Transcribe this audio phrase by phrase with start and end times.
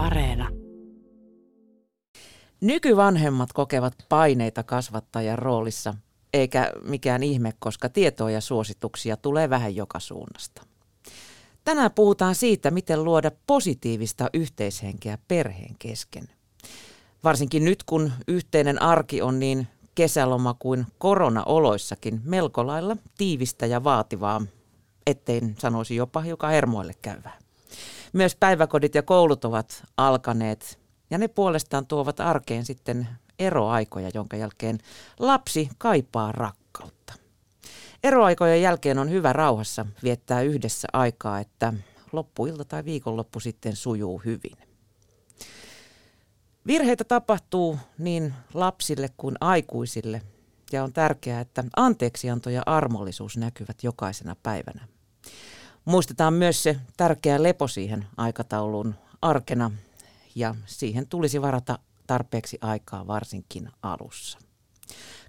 [0.00, 0.48] Areena.
[2.60, 5.94] Nykyvanhemmat kokevat paineita kasvattajan roolissa,
[6.32, 10.62] eikä mikään ihme, koska tietoa ja suosituksia tulee vähän joka suunnasta.
[11.64, 16.28] Tänään puhutaan siitä, miten luoda positiivista yhteishenkeä perheen kesken.
[17.24, 24.42] Varsinkin nyt, kun yhteinen arki on niin kesäloma kuin koronaoloissakin melko lailla tiivistä ja vaativaa,
[25.06, 27.49] ettein sanoisi jopa hiukan hermoille käyvää.
[28.12, 30.78] Myös päiväkodit ja koulut ovat alkaneet
[31.10, 33.08] ja ne puolestaan tuovat arkeen sitten
[33.38, 34.78] eroaikoja, jonka jälkeen
[35.18, 37.12] lapsi kaipaa rakkautta.
[38.04, 41.72] Eroaikojen jälkeen on hyvä rauhassa viettää yhdessä aikaa, että
[42.12, 44.56] loppuilta tai viikonloppu sitten sujuu hyvin.
[46.66, 50.22] Virheitä tapahtuu niin lapsille kuin aikuisille
[50.72, 54.88] ja on tärkeää, että anteeksianto ja armollisuus näkyvät jokaisena päivänä.
[55.84, 59.70] Muistetaan myös se tärkeä lepo siihen aikatauluun arkena
[60.34, 64.38] ja siihen tulisi varata tarpeeksi aikaa varsinkin alussa.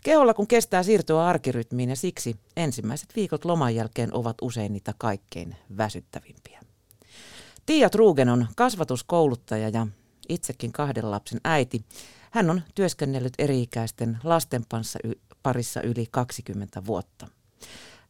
[0.04, 5.56] Keholla kun kestää siirtyä arkirytmiin ja siksi ensimmäiset viikot loman jälkeen ovat usein niitä kaikkein
[5.78, 6.62] väsyttävimpiä.
[7.66, 9.88] Tiia Trugen on kasvatuskouluttaja ja
[10.30, 11.86] itsekin kahden lapsen äiti.
[12.32, 14.66] Hän on työskennellyt eri-ikäisten lasten
[15.44, 17.28] parissa yli 20 vuotta.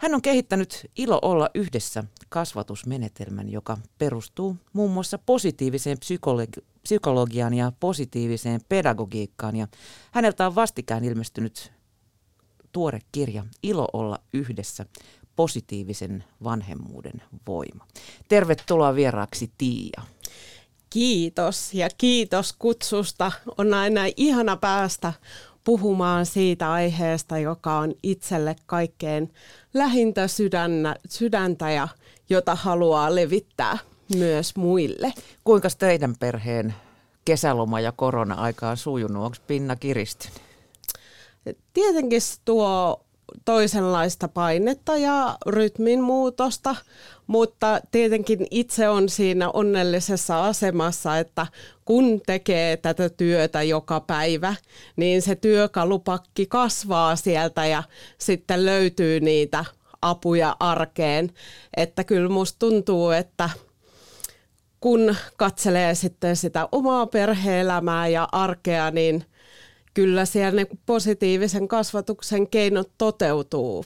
[0.01, 7.71] Hän on kehittänyt Ilo olla yhdessä kasvatusmenetelmän, joka perustuu muun muassa positiiviseen psykologi- psykologiaan ja
[7.79, 9.55] positiiviseen pedagogiikkaan.
[9.55, 9.67] Ja
[10.11, 11.71] häneltä on vastikään ilmestynyt
[12.71, 14.85] tuore kirja Ilo olla yhdessä,
[15.35, 17.87] positiivisen vanhemmuuden voima.
[18.27, 20.01] Tervetuloa vieraaksi Tiia.
[20.89, 23.31] Kiitos ja kiitos kutsusta.
[23.57, 25.13] On aina ihana päästä
[25.63, 29.33] puhumaan siitä aiheesta, joka on itselle kaikkein
[29.73, 31.87] lähintä sydännä, sydäntä ja
[32.29, 33.77] jota haluaa levittää
[34.15, 35.13] myös muille.
[35.43, 36.73] Kuinka teidän perheen
[37.25, 39.23] kesäloma ja korona-aika on sujunut?
[39.23, 40.41] Onko pinna kiristynyt?
[41.73, 43.01] Tietenkin tuo
[43.45, 46.75] toisenlaista painetta ja rytmin muutosta,
[47.27, 51.47] mutta tietenkin itse on siinä onnellisessa asemassa, että
[51.85, 54.55] kun tekee tätä työtä joka päivä,
[54.95, 57.83] niin se työkalupakki kasvaa sieltä ja
[58.17, 59.65] sitten löytyy niitä
[60.01, 61.31] apuja arkeen.
[61.77, 63.49] Että kyllä musta tuntuu, että
[64.79, 69.25] kun katselee sitten sitä omaa perheelämää ja arkea, niin
[69.93, 73.85] kyllä siellä ne positiivisen kasvatuksen keinot toteutuu.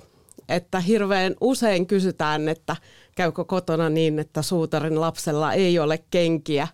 [0.50, 2.76] Että hirveän usein kysytään, että
[3.16, 6.68] käykö kotona niin, että suutarin lapsella ei ole kenkiä,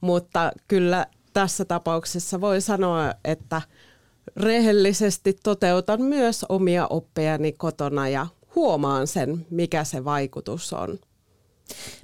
[0.00, 3.62] mutta kyllä tässä tapauksessa voi sanoa, että
[4.36, 10.98] rehellisesti toteutan myös omia oppejani kotona ja huomaan sen, mikä se vaikutus on.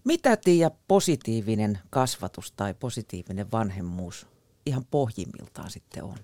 [0.05, 4.27] Mitä Tiia positiivinen kasvatus tai positiivinen vanhemmuus
[4.67, 6.19] ihan pohjimmiltaan sitten on?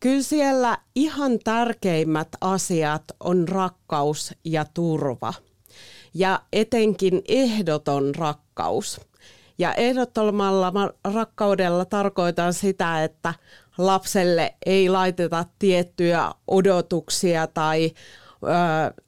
[0.00, 5.34] Kyllä siellä ihan tärkeimmät asiat on rakkaus ja turva.
[6.14, 9.00] Ja etenkin ehdoton rakkaus.
[9.58, 10.72] Ja ehdottomalla
[11.14, 13.34] rakkaudella tarkoitan sitä, että
[13.78, 17.90] lapselle ei laiteta tiettyjä odotuksia tai
[18.42, 19.02] ö,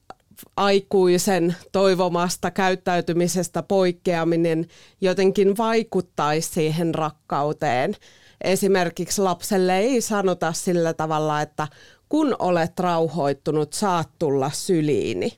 [0.57, 4.67] aikuisen toivomasta käyttäytymisestä poikkeaminen
[5.01, 7.95] jotenkin vaikuttaisi siihen rakkauteen.
[8.43, 11.67] Esimerkiksi lapselle ei sanota sillä tavalla, että
[12.09, 15.33] kun olet rauhoittunut, saat tulla syliini.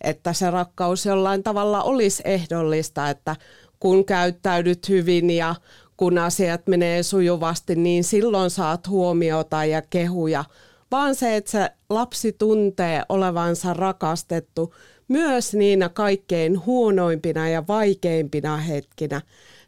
[0.00, 3.36] Että se rakkaus jollain tavalla olisi ehdollista, että
[3.80, 5.54] kun käyttäydyt hyvin ja
[5.96, 10.44] kun asiat menee sujuvasti, niin silloin saat huomiota ja kehuja.
[10.90, 14.74] Vaan se, että se lapsi tuntee olevansa rakastettu
[15.08, 19.20] myös niinä kaikkein huonoimpina ja vaikeimpina hetkinä.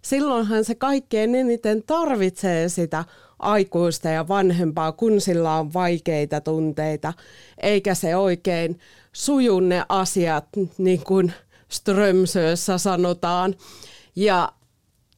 [0.03, 3.05] Silloinhan se kaikkein eniten tarvitsee sitä
[3.39, 7.13] aikuista ja vanhempaa, kun sillä on vaikeita tunteita,
[7.63, 8.79] eikä se oikein
[9.13, 10.45] suju ne asiat,
[10.79, 11.33] niin kuin
[11.69, 13.55] Strömsössä sanotaan.
[14.17, 14.53] Ja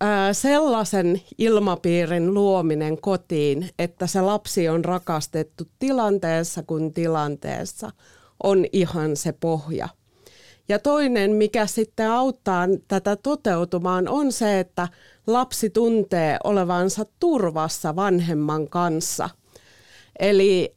[0.01, 7.91] ää, sellaisen ilmapiirin luominen kotiin, että se lapsi on rakastettu tilanteessa kuin tilanteessa,
[8.43, 9.89] on ihan se pohja.
[10.69, 14.89] Ja toinen, mikä sitten auttaa tätä toteutumaan, on se, että
[15.27, 19.31] lapsi tuntee olevansa turvassa vanhemman kanssa.
[20.19, 20.75] Eli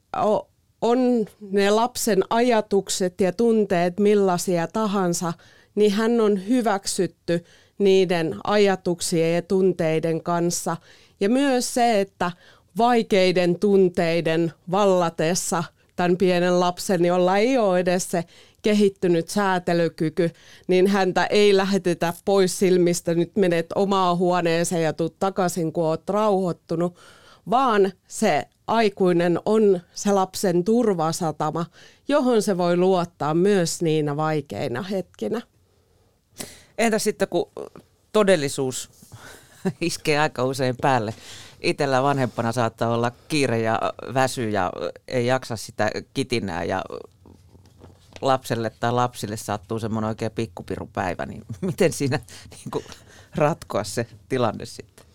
[0.81, 5.33] on ne lapsen ajatukset ja tunteet millaisia tahansa,
[5.75, 7.43] niin hän on hyväksytty
[7.77, 10.77] niiden ajatuksien ja tunteiden kanssa.
[11.19, 12.31] Ja myös se, että
[12.77, 15.63] vaikeiden tunteiden vallatessa
[15.95, 18.23] tämän pienen lapsen, jolla ei ole edes se
[18.67, 20.31] kehittynyt säätelykyky,
[20.67, 26.09] niin häntä ei lähetetä pois silmistä, nyt menet omaa huoneeseen ja tuut takaisin, kun oot
[26.09, 26.95] rauhoittunut,
[27.49, 31.65] vaan se aikuinen on se lapsen turvasatama,
[32.07, 35.41] johon se voi luottaa myös niinä vaikeina hetkinä.
[36.77, 37.51] Entä sitten, kun
[38.11, 38.89] todellisuus
[39.81, 41.13] iskee aika usein päälle?
[41.61, 43.79] Itellä vanhempana saattaa olla kiire ja
[44.13, 44.71] väsy ja
[45.07, 46.81] ei jaksa sitä kitinää ja
[48.21, 52.19] lapselle tai lapsille sattuu semmoinen oikein pikkupirupäivä, niin miten siinä
[52.51, 52.85] niin kuin,
[53.35, 55.05] ratkoa se tilanne sitten?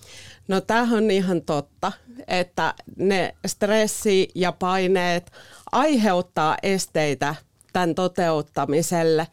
[0.49, 1.93] No tämähän on ihan totta,
[2.26, 5.32] että ne stressi ja paineet
[5.72, 7.34] aiheuttaa esteitä
[7.72, 9.26] tämän toteuttamiselle,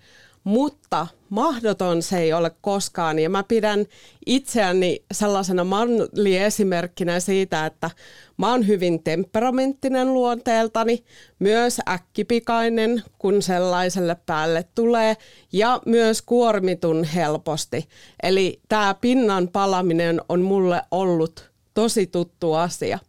[0.50, 3.20] mutta mahdoton se ei ole koskaan.
[3.20, 3.86] Ja mä pidän
[4.26, 7.90] itseäni sellaisena malliesimerkkinä siitä, että
[8.38, 11.04] mä oon hyvin temperamenttinen luonteeltani,
[11.40, 15.18] myös äkkipikainen, kun sellaiselle päälle tulee,
[15.52, 17.88] ja myös kuormitun helposti.
[18.24, 23.00] Eli tämä pinnan palaminen on mulle ollut tosi tuttu asia.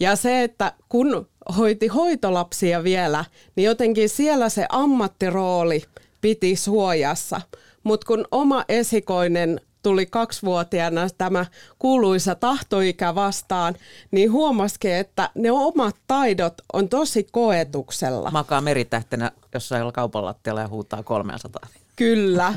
[0.00, 3.24] Ja se, että kun hoiti hoitolapsia vielä,
[3.56, 5.82] niin jotenkin siellä se ammattirooli–
[6.24, 7.40] piti suojassa.
[7.82, 11.46] Mutta kun oma esikoinen tuli kaksivuotiaana tämä
[11.78, 13.74] kuuluisa tahtoikä vastaan,
[14.10, 18.30] niin huomasikin, että ne omat taidot on tosi koetuksella.
[18.30, 21.68] Makaa meritähtenä jossain kaupan lattialla ja huutaa 300.
[21.96, 22.54] Kyllä.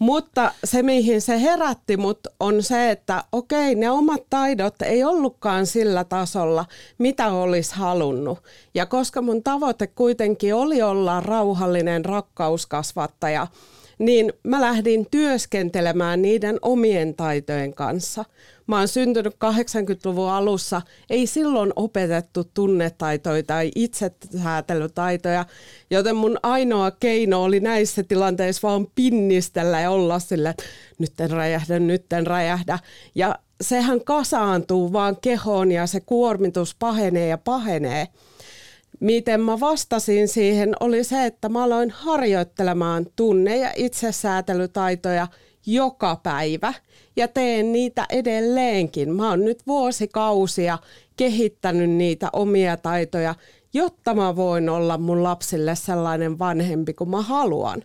[0.00, 5.66] Mutta se, mihin se herätti mut, on se, että okei, ne omat taidot ei ollutkaan
[5.66, 6.64] sillä tasolla,
[6.98, 8.38] mitä olisi halunnut.
[8.74, 13.46] Ja koska mun tavoite kuitenkin oli olla rauhallinen rakkauskasvattaja,
[14.00, 18.24] niin mä lähdin työskentelemään niiden omien taitojen kanssa.
[18.66, 25.46] Mä oon syntynyt 80-luvun alussa, ei silloin opetettu tunnetaitoja tai itsesäätelytaitoja,
[25.90, 30.54] joten mun ainoa keino oli näissä tilanteissa vaan pinnistellä ja olla sille,
[30.98, 32.78] nyt en räjähdä, nyt en räjähdä.
[33.14, 38.08] Ja sehän kasaantuu vaan kehoon ja se kuormitus pahenee ja pahenee
[39.00, 45.26] miten mä vastasin siihen, oli se, että mä aloin harjoittelemaan tunne- ja itsesäätelytaitoja
[45.66, 46.74] joka päivä
[47.16, 49.12] ja teen niitä edelleenkin.
[49.12, 50.78] Mä oon nyt vuosikausia
[51.16, 53.34] kehittänyt niitä omia taitoja,
[53.74, 57.82] jotta mä voin olla mun lapsille sellainen vanhempi kuin mä haluan.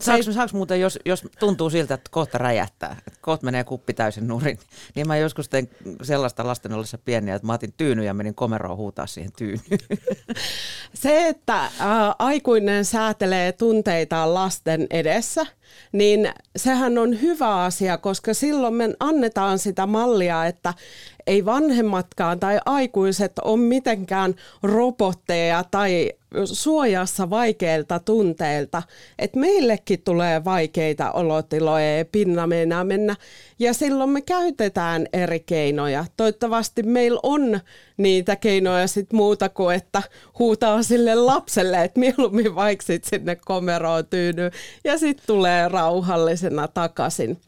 [0.00, 4.26] Saanko, saanko muuten, jos, jos tuntuu siltä, että kohta räjähtää, että kohta menee kuppi täysin
[4.26, 4.58] nurin,
[4.94, 5.70] niin mä joskus tein
[6.02, 9.78] sellaista lasten ollessa pieniä, että mä otin tyyny ja menin komeroon huutaa siihen tyynyyn.
[10.94, 11.70] Se, että ä,
[12.18, 15.46] aikuinen säätelee tunteitaan lasten edessä,
[15.92, 20.74] niin sehän on hyvä asia, koska silloin me annetaan sitä mallia, että
[21.26, 26.12] ei vanhemmatkaan tai aikuiset ole mitenkään robotteja tai
[26.44, 28.82] suojassa vaikeilta tunteilta,
[29.18, 33.16] että meillekin tulee vaikeita olotiloja ja pinna meinaa mennä
[33.58, 36.04] ja silloin me käytetään eri keinoja.
[36.16, 37.60] Toivottavasti meillä on
[37.96, 40.02] niitä keinoja sit muuta kuin, että
[40.38, 44.50] huutaa sille lapselle, että mieluummin vaikka sinne komeroon tyyny
[44.84, 47.38] ja sitten tulee rauhallisena takaisin.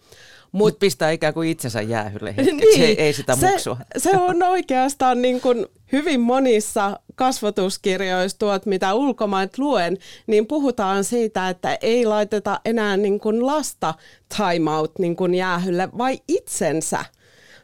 [0.58, 3.76] Mutta pistää ikään kuin itsensä jäähylle hetkeksi, niin, ei, ei sitä muksua.
[3.96, 11.04] Se, se on oikeastaan niin kuin hyvin monissa kasvatuskirjoissa, tuot, mitä ulkomaat luen, niin puhutaan
[11.04, 13.94] siitä, että ei laiteta enää niin kuin lasta
[14.36, 17.04] time out niin kuin jäähylle, vai itsensä.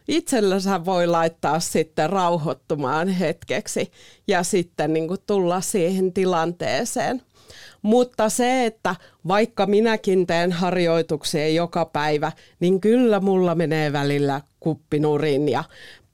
[0.08, 3.93] Itsellensä voi laittaa sitten rauhoittumaan hetkeksi
[4.27, 7.22] ja sitten niin kuin tulla siihen tilanteeseen.
[7.84, 8.96] Mutta se, että
[9.29, 15.64] vaikka minäkin teen harjoituksia joka päivä, niin kyllä mulla menee välillä kuppinurin ja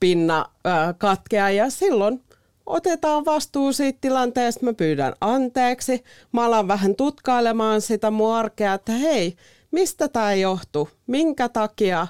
[0.01, 1.51] pinna äh, katkea.
[1.51, 2.23] Ja silloin
[2.67, 8.93] otetaan vastuu siitä tilanteesta, mä pyydän anteeksi, mä alan vähän tutkailemaan sitä mun arkea, että
[8.93, 9.35] hei,
[9.71, 12.07] mistä tämä johtuu, minkä takia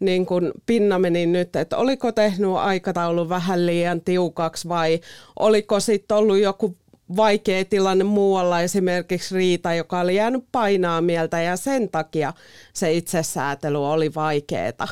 [0.00, 5.00] niin kun pinna meni nyt, että oliko tehnyt aikataulu vähän liian tiukaksi vai
[5.38, 6.76] oliko sitten ollut joku
[7.16, 12.32] vaikea tilanne muualla, esimerkiksi Riita, joka oli jäänyt painaa mieltä ja sen takia
[12.72, 14.88] se itsesäätely oli vaikeeta.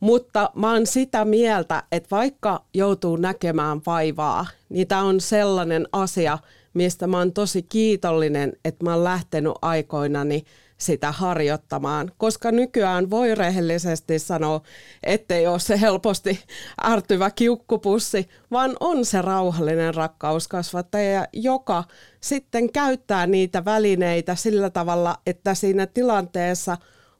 [0.00, 6.38] Mutta mä oon sitä mieltä, että vaikka joutuu näkemään vaivaa, niin tämä on sellainen asia,
[6.74, 10.44] mistä mä oon tosi kiitollinen, että mä oon lähtenyt aikoinani
[10.78, 14.60] sitä harjoittamaan, koska nykyään voi rehellisesti sanoa,
[15.02, 16.40] ettei ole se helposti
[16.84, 21.84] ärtyvä kiukkupussi, vaan on se rauhallinen rakkauskasvattaja, joka
[22.20, 26.76] sitten käyttää niitä välineitä sillä tavalla, että siinä tilanteessa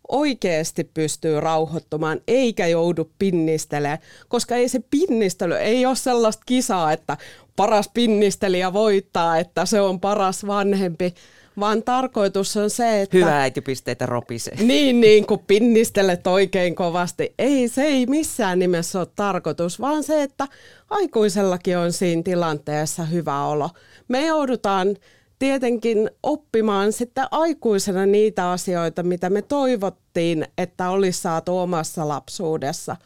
[0.09, 3.99] oikeasti pystyy rauhoittumaan eikä joudu pinnistelemään,
[4.29, 7.17] koska ei se pinnistely, ei ole sellaista kisaa, että
[7.57, 11.15] paras pinnistelijä voittaa, että se on paras vanhempi,
[11.61, 13.17] vaan tarkoitus on se, että...
[13.17, 14.57] Hyvä äitipisteitä ropisee.
[14.67, 17.35] Niin, niin, kun pinnistelet oikein kovasti.
[17.39, 20.49] Ei, se ei missään nimessä ole tarkoitus, vaan se, että
[20.91, 23.71] aikuisellakin on siinä tilanteessa hyvä olo.
[24.09, 24.97] Me joudutaan
[25.39, 32.97] tietenkin oppimaan sitten aikuisena niitä asioita, mitä me toivottiin, että olisi saatu omassa lapsuudessa.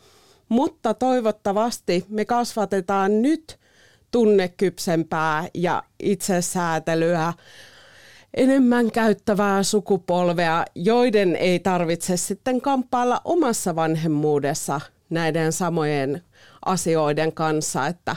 [0.49, 3.59] Mutta toivottavasti me kasvatetaan nyt
[4.11, 7.33] tunnekypsempää ja itsesäätelyä
[8.35, 16.25] enemmän käyttävää sukupolvea, joiden ei tarvitse sitten kamppailla omassa vanhemmuudessa näiden samojen
[16.65, 18.17] asioiden kanssa, että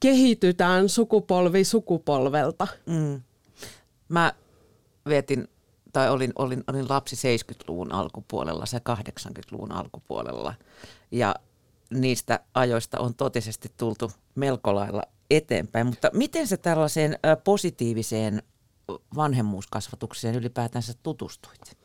[0.00, 2.66] kehitytään sukupolvi sukupolvelta.
[2.86, 3.22] Mm.
[4.08, 4.32] Mä
[5.08, 5.48] vietin
[5.92, 10.54] tai olin, olin, olin lapsi 70-luvun alkupuolella, se 80-luvun alkupuolella.
[11.10, 11.34] Ja
[11.90, 15.86] niistä ajoista on totisesti tultu melko lailla eteenpäin.
[15.86, 18.42] Mutta miten se tällaiseen positiiviseen
[19.16, 21.76] vanhemmuuskasvatukseen ylipäätänsä tutustuit?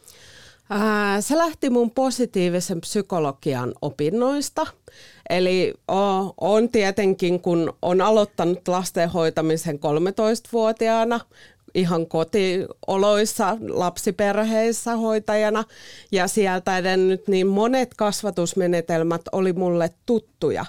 [0.70, 4.68] Ää, se lähti mun positiivisen psykologian opinnoista.
[5.30, 11.20] Eli o, on tietenkin, kun on aloittanut lasten hoitamisen 13-vuotiaana,
[11.74, 15.64] ihan kotioloissa, lapsiperheissä hoitajana
[16.12, 20.66] ja sieltä edennyt, niin monet kasvatusmenetelmät oli mulle tuttuja.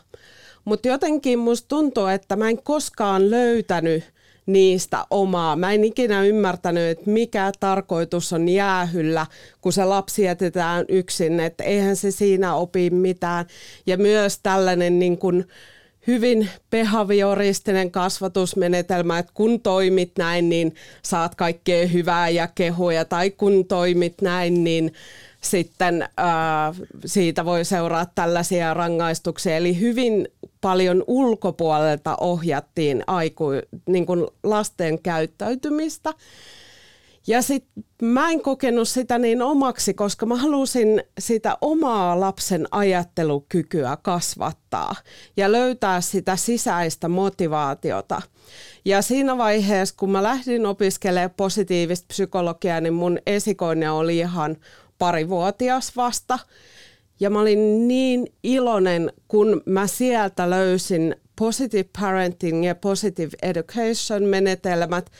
[0.64, 4.04] Mutta jotenkin musta tuntuu, että mä en koskaan löytänyt
[4.48, 5.56] niistä omaa.
[5.56, 9.26] Mä en ikinä ymmärtänyt, että mikä tarkoitus on jäähyllä,
[9.60, 13.46] kun se lapsi jätetään yksin, että eihän se siinä opi mitään.
[13.86, 15.44] Ja myös tällainen niin kuin,
[16.08, 23.64] hyvin behavioristinen kasvatusmenetelmä, että kun toimit näin, niin saat kaikkea hyvää ja kehuja, tai kun
[23.64, 24.92] toimit näin, niin
[25.40, 26.74] sitten ää,
[27.06, 29.56] siitä voi seuraa tällaisia rangaistuksia.
[29.56, 30.28] Eli hyvin
[30.60, 33.46] paljon ulkopuolelta ohjattiin aiku,
[33.86, 36.14] niin kuin lasten käyttäytymistä.
[37.26, 43.98] Ja sitten mä en kokenut sitä niin omaksi, koska mä halusin sitä omaa lapsen ajattelukykyä
[44.02, 44.94] kasvattaa
[45.36, 48.22] ja löytää sitä sisäistä motivaatiota.
[48.84, 54.56] Ja siinä vaiheessa, kun mä lähdin opiskelemaan positiivista psykologiaa, niin mun esikoinen oli ihan
[54.98, 56.38] parivuotias vasta.
[57.20, 65.10] Ja mä olin niin iloinen, kun mä sieltä löysin positive parenting ja positive education menetelmät,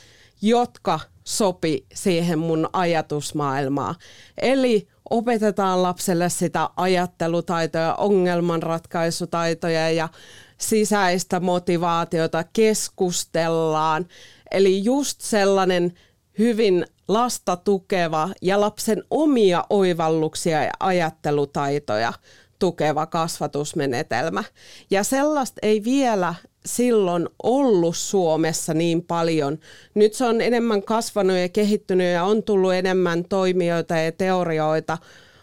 [0.41, 3.95] jotka sopi siihen mun ajatusmaailmaan.
[4.41, 10.09] Eli opetetaan lapselle sitä ajattelutaitoja, ongelmanratkaisutaitoja ja
[10.57, 14.05] sisäistä motivaatiota, keskustellaan.
[14.51, 15.93] Eli just sellainen
[16.39, 22.13] hyvin lasta tukeva ja lapsen omia oivalluksia ja ajattelutaitoja
[22.59, 24.43] tukeva kasvatusmenetelmä.
[24.91, 29.59] Ja sellaista ei vielä silloin ollut Suomessa niin paljon.
[29.93, 34.97] Nyt se on enemmän kasvanut ja kehittynyt ja on tullut enemmän toimijoita ja teorioita,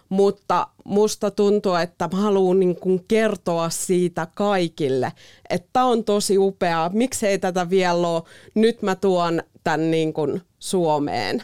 [0.09, 5.13] mutta musta tuntuu, että mä haluan niin kertoa siitä kaikille,
[5.51, 6.91] että on tosi upeaa.
[6.93, 8.23] Miksei tätä vielä ole?
[8.55, 11.43] Nyt mä tuon tämän niin kuin Suomeen.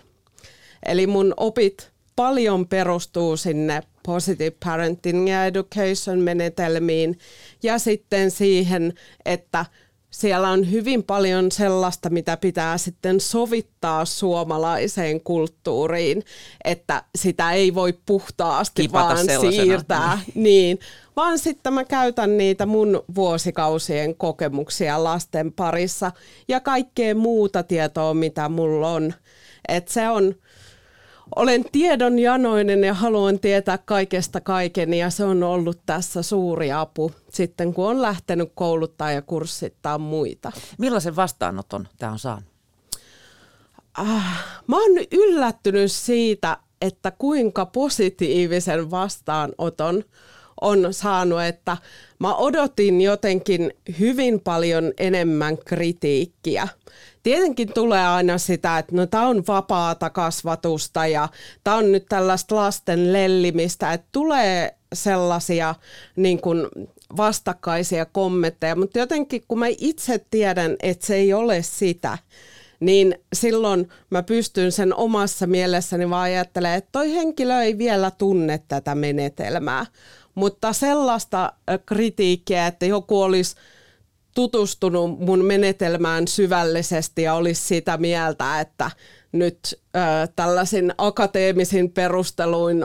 [0.87, 7.19] Eli mun opit paljon perustuu sinne positive parenting ja education menetelmiin
[7.63, 8.93] ja sitten siihen,
[9.25, 9.67] että
[10.11, 16.23] siellä on hyvin paljon sellaista, mitä pitää sitten sovittaa suomalaiseen kulttuuriin,
[16.65, 20.21] että sitä ei voi puhtaasti Kipata vaan siirtää.
[20.35, 20.79] Niin,
[21.17, 26.13] vaan sitten mä käytän niitä mun vuosikausien kokemuksia lasten parissa
[26.49, 29.15] ja kaikkea muuta tietoa, mitä mulla on.
[29.69, 30.35] Et se on,
[31.37, 37.75] olen tiedonjanoinen ja haluan tietää kaikesta kaiken ja se on ollut tässä suuri apu sitten,
[37.75, 40.53] kun on lähtenyt kouluttaa ja kurssittaa muita.
[40.79, 42.45] Millaisen vastaanoton tämä on saanut?
[43.95, 50.05] Ah, mä oon yllättynyt siitä, että kuinka positiivisen vastaanoton
[50.63, 51.77] on saanut, että
[52.19, 56.69] mä odotin jotenkin hyvin paljon enemmän kritiikkiä.
[57.23, 61.29] Tietenkin tulee aina sitä, että no tämä on vapaata kasvatusta ja
[61.65, 65.75] tämä on nyt tällaista lasten lellimistä, että tulee sellaisia
[66.17, 66.67] niin kuin
[67.17, 72.19] vastakkaisia kommentteja, mutta jotenkin kun mä itse tiedän, että se ei ole sitä,
[72.81, 78.61] niin silloin mä pystyn sen omassa mielessäni vaan ajattelemaan, että toi henkilö ei vielä tunne
[78.69, 79.87] tätä menetelmää.
[80.35, 81.53] Mutta sellaista
[81.87, 83.57] kritiikkiä, että joku olisi
[84.35, 88.91] tutustunut mun menetelmään syvällisesti ja olisi sitä mieltä, että
[89.33, 92.85] nyt äh, tällaisin akateemisin perusteluin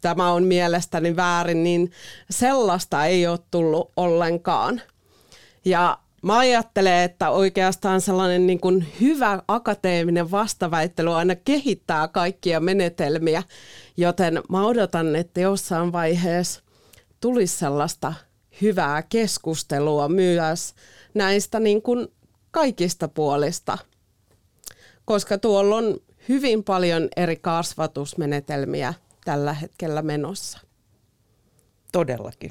[0.00, 1.90] tämä on mielestäni väärin, niin
[2.30, 4.82] sellaista ei ole tullut ollenkaan.
[5.64, 13.42] Ja mä ajattelen, että oikeastaan sellainen niin kuin hyvä akateeminen vastaväittely aina kehittää kaikkia menetelmiä,
[13.96, 16.62] joten mä odotan, että jossain vaiheessa
[17.24, 18.14] tulisi sellaista
[18.62, 20.74] hyvää keskustelua myös
[21.14, 22.08] näistä niin kuin
[22.50, 23.78] kaikista puolista,
[25.04, 30.60] koska tuolla on hyvin paljon eri kasvatusmenetelmiä tällä hetkellä menossa.
[31.92, 32.50] Todellakin.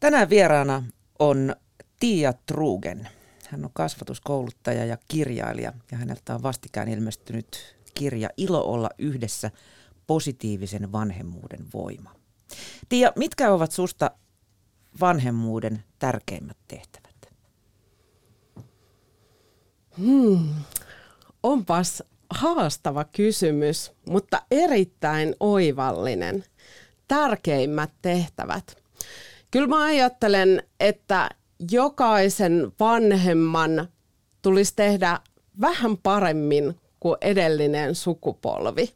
[0.00, 0.84] Tänään vieraana
[1.18, 1.56] on
[2.00, 3.08] Tiia Trugen.
[3.48, 9.50] Hän on kasvatuskouluttaja ja kirjailija ja häneltä on vastikään ilmestynyt kirja Ilo olla yhdessä
[10.06, 12.21] positiivisen vanhemmuuden voima.
[12.88, 14.10] Tiia, mitkä ovat susta
[15.00, 17.32] vanhemmuuden tärkeimmät tehtävät?
[19.98, 20.48] Hmm.
[21.42, 26.44] Onpas haastava kysymys, mutta erittäin oivallinen.
[27.08, 28.76] Tärkeimmät tehtävät.
[29.50, 31.30] Kyllä mä ajattelen, että
[31.70, 33.88] jokaisen vanhemman
[34.42, 35.20] tulisi tehdä
[35.60, 38.94] vähän paremmin kuin edellinen sukupolvi.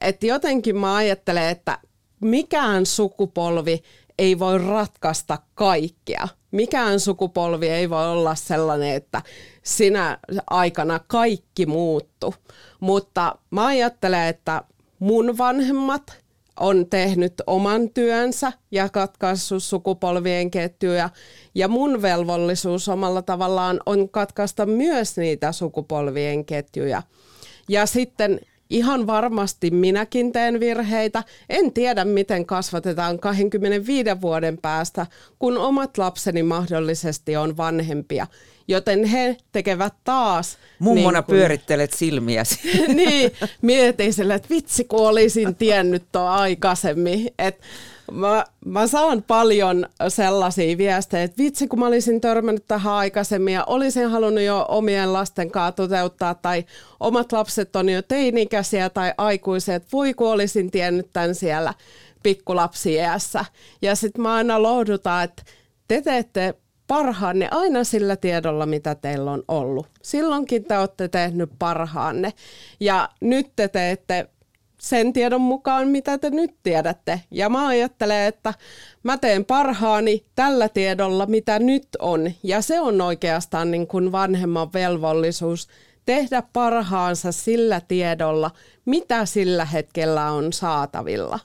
[0.00, 1.78] Et jotenkin mä ajattelen, että
[2.20, 3.82] mikään sukupolvi
[4.18, 6.28] ei voi ratkaista kaikkea.
[6.50, 9.22] Mikään sukupolvi ei voi olla sellainen, että
[9.62, 10.18] sinä
[10.50, 12.34] aikana kaikki muuttu.
[12.80, 14.62] Mutta mä ajattelen, että
[14.98, 16.18] mun vanhemmat
[16.60, 21.10] on tehnyt oman työnsä ja katkaissut sukupolvien ketjuja.
[21.54, 27.02] Ja mun velvollisuus omalla tavallaan on katkaista myös niitä sukupolvien ketjuja.
[27.68, 31.24] Ja sitten Ihan varmasti minäkin teen virheitä.
[31.48, 35.06] En tiedä, miten kasvatetaan 25 vuoden päästä,
[35.38, 38.26] kun omat lapseni mahdollisesti on vanhempia.
[38.68, 40.58] Joten he tekevät taas...
[40.78, 42.60] Mummona niin kun, pyörittelet silmiäsi.
[42.94, 43.32] niin,
[43.62, 47.30] mietin sille, että vitsi kun olisin tiennyt tuo aikaisemmin.
[47.38, 47.64] Että
[48.12, 53.64] Mä, mä saan paljon sellaisia viestejä, että vitsi kun mä olisin törmännyt tähän aikaisemmin ja
[53.64, 56.64] olisin halunnut jo omien lasten kanssa toteuttaa tai
[57.00, 61.74] omat lapset on jo teinikäisiä tai aikuisia, että voi kun olisin tiennyt tämän siellä
[62.22, 63.44] pikkulapsiässä.
[63.82, 65.42] Ja sitten mä aina lohdutaan, että
[65.88, 66.54] te teette
[66.86, 69.86] parhaanne aina sillä tiedolla, mitä teillä on ollut.
[70.02, 72.32] Silloinkin te olette tehnyt parhaanne
[72.80, 74.28] ja nyt te teette
[74.80, 77.20] sen tiedon mukaan, mitä te nyt tiedätte.
[77.30, 78.54] Ja mä ajattelen, että
[79.02, 82.32] mä teen parhaani tällä tiedolla, mitä nyt on.
[82.42, 85.68] Ja se on oikeastaan niin kuin vanhemman velvollisuus
[86.06, 88.50] tehdä parhaansa sillä tiedolla,
[88.84, 91.38] mitä sillä hetkellä on saatavilla.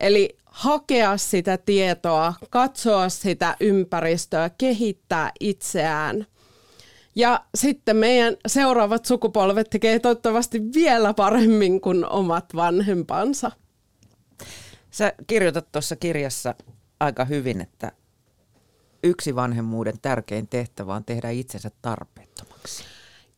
[0.00, 6.26] Eli hakea sitä tietoa, katsoa sitä ympäristöä, kehittää itseään–
[7.14, 13.50] ja sitten meidän seuraavat sukupolvet tekee toivottavasti vielä paremmin kuin omat vanhempansa.
[14.90, 16.54] Sä kirjoitat tuossa kirjassa
[17.00, 17.92] aika hyvin, että
[19.02, 22.84] yksi vanhemmuuden tärkein tehtävä on tehdä itsensä tarpeettomaksi.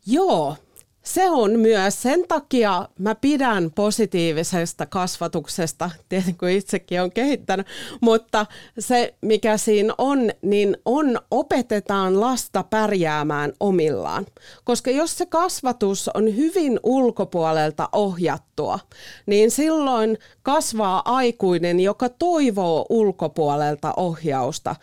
[0.07, 0.57] Joo,
[1.05, 2.03] se on myös.
[2.03, 7.67] Sen takia mä pidän positiivisesta kasvatuksesta, tietenkin kun itsekin on kehittänyt,
[8.01, 8.47] mutta
[8.79, 14.27] se mikä siinä on, niin on opetetaan lasta pärjäämään omillaan.
[14.65, 18.79] Koska jos se kasvatus on hyvin ulkopuolelta ohjattua,
[19.27, 24.77] niin silloin kasvaa aikuinen, joka toivoo ulkopuolelta ohjausta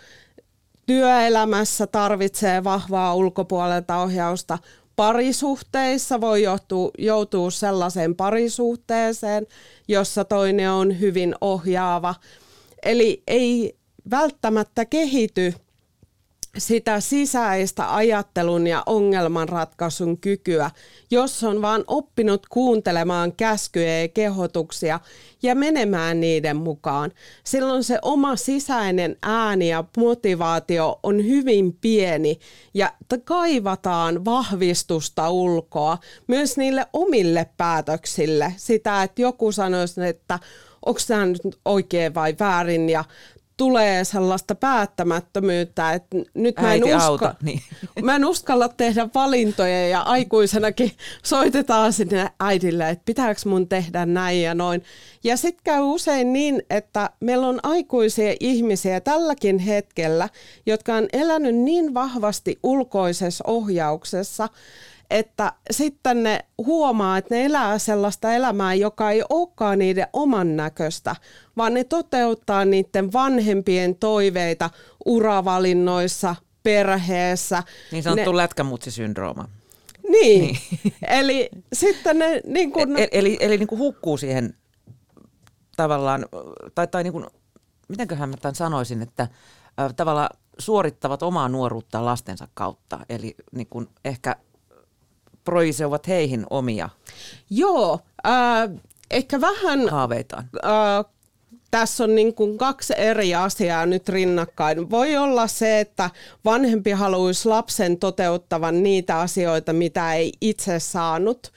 [0.86, 4.58] työelämässä tarvitsee vahvaa ulkopuolelta ohjausta,
[4.96, 9.48] parisuhteissa voi johtua, joutua sellaiseen parisuhteeseen,
[9.88, 12.16] jossa toinen on hyvin ohjaava.
[12.84, 13.76] Eli ei
[14.12, 15.54] välttämättä kehity
[16.58, 20.72] sitä sisäistä ajattelun ja ongelmanratkaisun kykyä,
[21.12, 25.00] jos on vaan oppinut kuuntelemaan käskyjä ja kehotuksia
[25.44, 27.12] ja menemään niiden mukaan.
[27.44, 32.40] Silloin se oma sisäinen ääni ja motivaatio on hyvin pieni
[32.74, 38.54] ja kaivataan vahvistusta ulkoa myös niille omille päätöksille.
[38.58, 40.40] Sitä, että joku sanoisi, että
[40.86, 43.04] onko tämä nyt oikein vai väärin ja
[43.62, 47.62] tulee sellaista päättämättömyyttä, että nyt mä en, uska, auta, niin.
[48.04, 50.92] mä en uskalla tehdä valintoja ja aikuisenakin
[51.24, 54.84] soitetaan sinne äidille, että pitääkö mun tehdä näin ja noin.
[55.24, 60.30] Ja sitten käy usein niin, että meillä on aikuisia ihmisiä tälläkin hetkellä,
[60.66, 64.50] jotka on elänyt niin vahvasti ulkoisessa ohjauksessa,
[65.12, 71.16] että sitten ne huomaa, että ne elää sellaista elämää, joka ei olekaan niiden oman näköistä,
[71.58, 74.70] vaan ne toteuttaa niiden vanhempien toiveita
[75.06, 77.64] uravalinnoissa, perheessä.
[77.92, 78.38] Niin sanottu ne...
[78.38, 79.50] lätkämutsisyndrooma.
[80.10, 80.94] Niin, niin.
[81.20, 82.98] eli sitten ne niin kun...
[82.98, 84.54] E-, eli, eli, eli niin kuin hukkuu siihen
[85.78, 86.26] tavallaan,
[86.76, 87.26] tai, tai niin kuin,
[87.90, 89.24] mitenköhän mä tämän sanoisin, että
[89.80, 93.00] äh, tavallaan suorittavat omaa nuoruutta lastensa kautta.
[93.10, 94.36] Eli niin kuin ehkä
[95.44, 96.90] projisoivat heihin omia
[97.50, 98.70] Joo, äh,
[99.12, 100.50] ehkä vähän haaveitaan.
[100.66, 101.06] äh,
[101.72, 104.90] tässä on niin kuin kaksi eri asiaa nyt rinnakkain.
[104.90, 106.10] Voi olla se, että
[106.46, 111.52] vanhempi haluaisi lapsen toteuttavan niitä asioita, mitä ei itse saanut,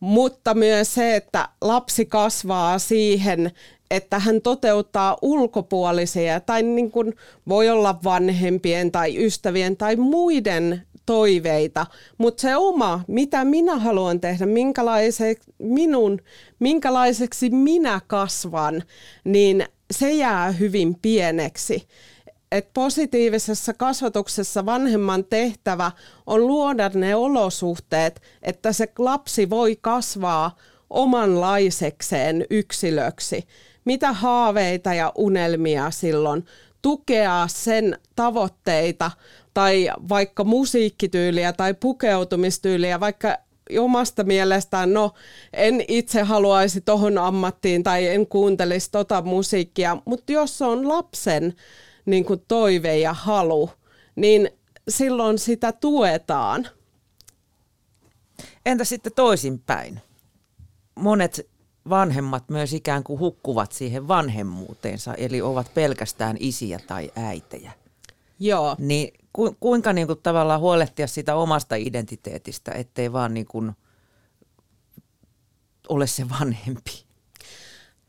[0.00, 3.50] mutta myös se, että lapsi kasvaa siihen,
[3.90, 7.16] että hän toteuttaa ulkopuolisia tai niin kuin
[7.48, 11.86] voi olla vanhempien tai ystävien tai muiden toiveita,
[12.18, 16.20] mutta se oma, mitä minä haluan tehdä, minkälaiseksi minun,
[16.58, 18.82] minkälaiseksi minä kasvan,
[19.24, 21.88] niin se jää hyvin pieneksi.
[22.52, 25.92] Et positiivisessa kasvatuksessa vanhemman tehtävä
[26.26, 30.56] on luoda ne olosuhteet, että se lapsi voi kasvaa
[30.90, 33.44] omanlaisekseen yksilöksi.
[33.84, 36.44] Mitä haaveita ja unelmia silloin
[36.82, 39.10] tukea sen tavoitteita
[39.54, 43.36] tai vaikka musiikkityyliä tai pukeutumistyyliä, vaikka
[43.78, 45.14] omasta mielestään, no
[45.52, 51.54] en itse haluaisi tohon ammattiin tai en kuuntelisi tota musiikkia, mutta jos on lapsen
[52.06, 53.70] niin kuin toive ja halu,
[54.16, 54.50] niin
[54.88, 56.68] silloin sitä tuetaan.
[58.66, 60.00] Entä sitten toisinpäin?
[60.94, 61.46] Monet
[61.88, 67.72] vanhemmat myös ikään kuin hukkuvat siihen vanhemmuuteensa, eli ovat pelkästään isiä tai äitejä.
[68.38, 68.76] Joo.
[68.78, 73.72] Niin ku, kuinka niin kuin tavallaan huolehtia sitä omasta identiteetistä, ettei vaan niin kuin
[75.88, 77.04] ole se vanhempi?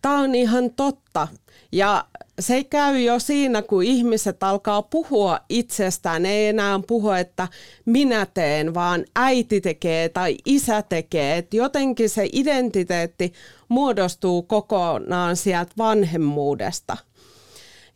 [0.02, 1.28] Tämä on ihan totta.
[1.72, 2.06] Ja
[2.40, 6.26] se käy jo siinä, kun ihmiset alkaa puhua itsestään.
[6.26, 7.48] Ei enää puhua, että
[7.86, 11.38] minä teen, vaan äiti tekee tai isä tekee.
[11.38, 13.34] Et jotenkin se identiteetti
[13.70, 16.98] muodostuu kokonaan sieltä vanhemmuudesta.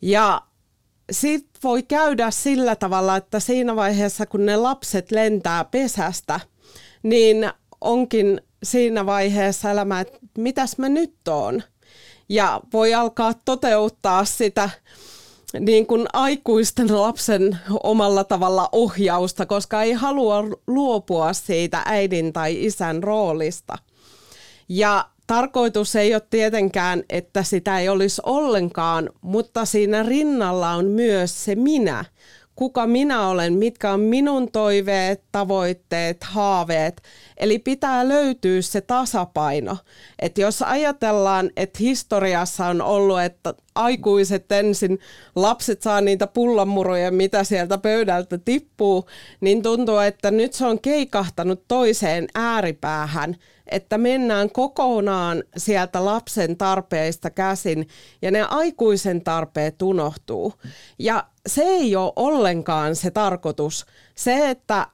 [0.02, 0.42] Ja
[1.10, 6.40] sitten voi käydä sillä tavalla, että siinä vaiheessa, kun ne lapset lentää pesästä,
[7.02, 11.62] niin onkin siinä vaiheessa elämä, että mitäs mä nyt oon.
[12.28, 14.70] Ja voi alkaa toteuttaa sitä
[15.60, 23.02] niin kuin aikuisten lapsen omalla tavalla ohjausta, koska ei halua luopua siitä äidin tai isän
[23.02, 23.78] roolista.
[24.68, 31.44] Ja tarkoitus ei ole tietenkään, että sitä ei olisi ollenkaan, mutta siinä rinnalla on myös
[31.44, 32.04] se minä.
[32.56, 37.02] Kuka minä olen, mitkä on minun toiveet, tavoitteet, haaveet.
[37.36, 39.76] Eli pitää löytyä se tasapaino.
[40.18, 44.98] Että jos ajatellaan, että historiassa on ollut, että aikuiset ensin,
[45.36, 49.06] lapset saa niitä pullanmuruja, mitä sieltä pöydältä tippuu,
[49.40, 53.36] niin tuntuu, että nyt se on keikahtanut toiseen ääripäähän–
[53.70, 57.88] että mennään kokonaan sieltä lapsen tarpeista käsin
[58.22, 60.52] ja ne aikuisen tarpeet unohtuu.
[60.98, 63.86] Ja se ei ole ollenkaan se tarkoitus.
[64.14, 64.86] Se, että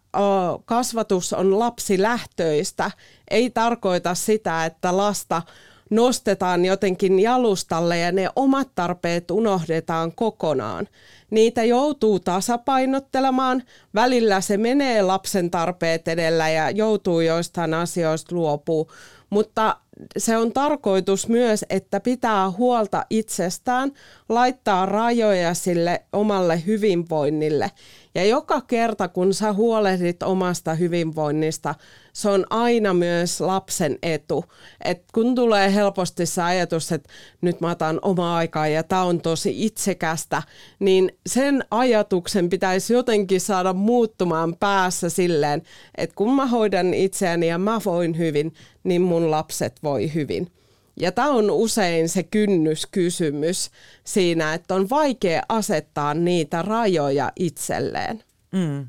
[0.64, 2.90] kasvatus on lapsilähtöistä,
[3.30, 5.42] ei tarkoita sitä, että lasta
[5.90, 10.88] nostetaan jotenkin jalustalle ja ne omat tarpeet unohdetaan kokonaan.
[11.31, 13.62] Niitä joutuu tasapainottelemaan.
[13.94, 18.90] Välillä se menee lapsen tarpeet edellä ja joutuu joistain asioista luopuu.
[19.31, 19.77] Mutta
[20.16, 23.92] se on tarkoitus myös, että pitää huolta itsestään,
[24.29, 27.70] laittaa rajoja sille omalle hyvinvoinnille.
[28.16, 31.74] Ja joka kerta, kun sä huolehdit omasta hyvinvoinnista,
[32.12, 34.44] se on aina myös lapsen etu.
[34.85, 37.09] Et kun tulee helposti se ajatus, että
[37.40, 40.42] nyt mä otan omaa aikaa ja tämä on tosi itsekästä,
[40.79, 45.62] niin sen ajatuksen pitäisi jotenkin saada muuttumaan päässä silleen,
[45.96, 50.50] että kun mä hoidan itseäni ja mä voin hyvin, niin mun lapset voi hyvin.
[50.96, 53.70] Ja tämä on usein se kynnyskysymys
[54.04, 58.24] siinä, että on vaikea asettaa niitä rajoja itselleen.
[58.52, 58.87] Mm.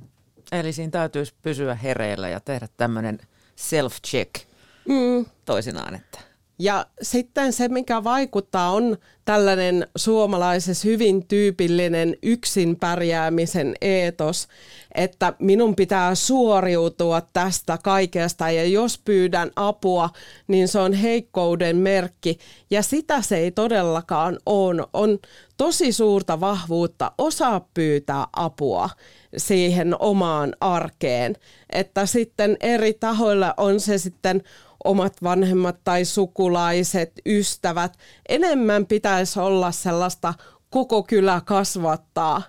[0.51, 3.19] Eli siinä täytyisi pysyä hereillä ja tehdä tämmöinen
[3.55, 4.41] self-check
[4.87, 5.25] mm.
[5.45, 5.95] toisinaan.
[5.95, 6.26] Että.
[6.59, 14.47] Ja sitten se, mikä vaikuttaa, on tällainen suomalaisessa hyvin tyypillinen yksin pärjäämisen eetos,
[14.95, 18.51] että minun pitää suoriutua tästä kaikesta.
[18.51, 20.09] Ja jos pyydän apua,
[20.47, 22.37] niin se on heikkouden merkki.
[22.69, 24.83] Ja sitä se ei todellakaan ole.
[24.93, 25.19] On
[25.57, 28.89] tosi suurta vahvuutta osaa pyytää apua
[29.37, 31.35] siihen omaan arkeen,
[31.69, 34.43] että sitten eri tahoilla on se sitten
[34.83, 37.97] omat vanhemmat tai sukulaiset, ystävät.
[38.29, 40.33] Enemmän pitäisi olla sellaista
[40.69, 42.41] koko kylä kasvattaa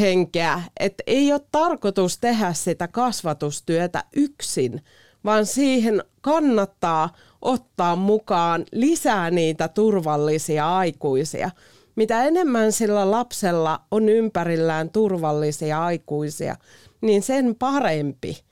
[0.00, 0.62] henkeä.
[0.80, 4.84] Että ei ole tarkoitus tehdä sitä kasvatustyötä yksin,
[5.24, 11.50] vaan siihen kannattaa ottaa mukaan lisää niitä turvallisia aikuisia.
[11.96, 16.56] mitä enemmän sillä lapsella on ympärillään turvallisia aikuisia,
[17.00, 18.42] niin sen parempi.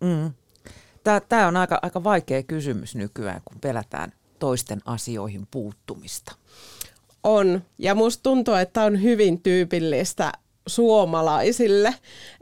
[0.00, 0.32] Mm.
[1.28, 6.34] Tämä on aika, aika vaikea kysymys nykyään, kun pelätään toisten asioihin puuttumista.
[7.24, 10.32] On, ja musta tuntuu, että on hyvin tyypillistä
[10.68, 11.94] suomalaisille,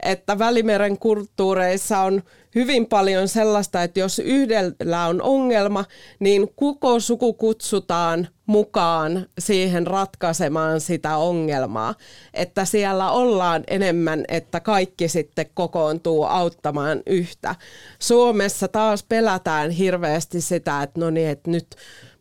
[0.03, 2.23] että Välimeren kulttuureissa on
[2.55, 5.85] hyvin paljon sellaista, että jos yhdellä on ongelma,
[6.19, 11.95] niin koko suku kutsutaan mukaan siihen ratkaisemaan sitä ongelmaa.
[12.33, 17.55] Että siellä ollaan enemmän, että kaikki sitten kokoontuu auttamaan yhtä.
[17.99, 21.67] Suomessa taas pelätään hirveästi sitä, että no niin, että nyt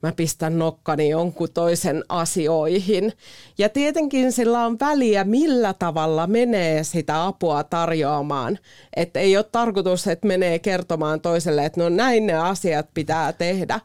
[0.06, 3.12] mä pistän nokkani jonkun toisen asioihin.
[3.58, 8.58] Ja tietenkin sillä on väliä, millä tavalla menee sitä apua tarjoamaan.
[8.96, 13.80] Että ei ole tarkoitus, että menee kertomaan toiselle, että no näin ne asiat pitää tehdä.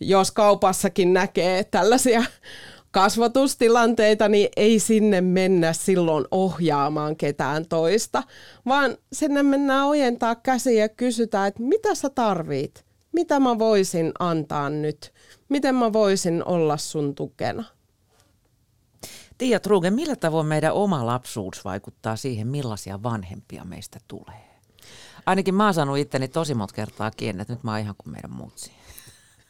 [0.00, 2.24] Jos kaupassakin näkee tällaisia
[2.90, 8.22] kasvatustilanteita, niin ei sinne mennä silloin ohjaamaan ketään toista,
[8.66, 14.70] vaan sinne mennään ojentaa käsiä ja kysytään, että mitä sä tarvit, mitä mä voisin antaa
[14.70, 15.12] nyt
[15.48, 17.64] miten mä voisin olla sun tukena?
[19.38, 24.54] Tiia Truge, millä tavoin meidän oma lapsuus vaikuttaa siihen, millaisia vanhempia meistä tulee?
[25.26, 28.12] Ainakin mä oon saanut itteni tosi monta kertaa kiinni, että nyt mä oon ihan kuin
[28.12, 28.72] meidän muutsi.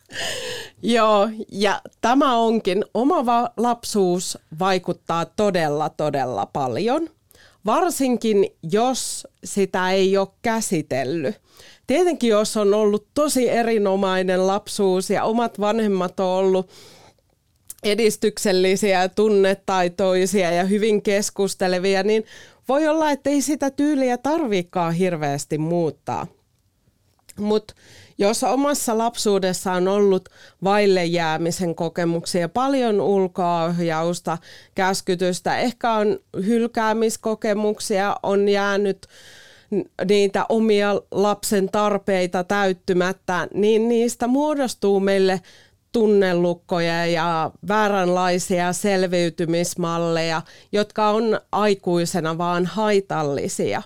[0.82, 7.08] Joo, ja tämä onkin, oma va- lapsuus vaikuttaa todella, todella paljon.
[7.66, 11.40] Varsinkin, jos sitä ei ole käsitellyt.
[11.86, 16.70] Tietenkin, jos on ollut tosi erinomainen lapsuus ja omat vanhemmat on ollut
[17.82, 22.24] edistyksellisiä, tunnetaitoisia ja hyvin keskustelevia, niin
[22.68, 26.26] voi olla, että ei sitä tyyliä tarvikaan hirveästi muuttaa.
[27.38, 27.74] Mutta
[28.18, 30.28] jos omassa lapsuudessa on ollut
[30.64, 34.38] vaille jäämisen kokemuksia, paljon ulkoaohjausta,
[34.74, 39.08] käskytystä, ehkä on hylkäämiskokemuksia, on jäänyt
[40.08, 45.40] niitä omia lapsen tarpeita täyttymättä, niin niistä muodostuu meille
[45.92, 53.82] tunnelukkoja ja vääränlaisia selviytymismalleja, jotka on aikuisena vaan haitallisia.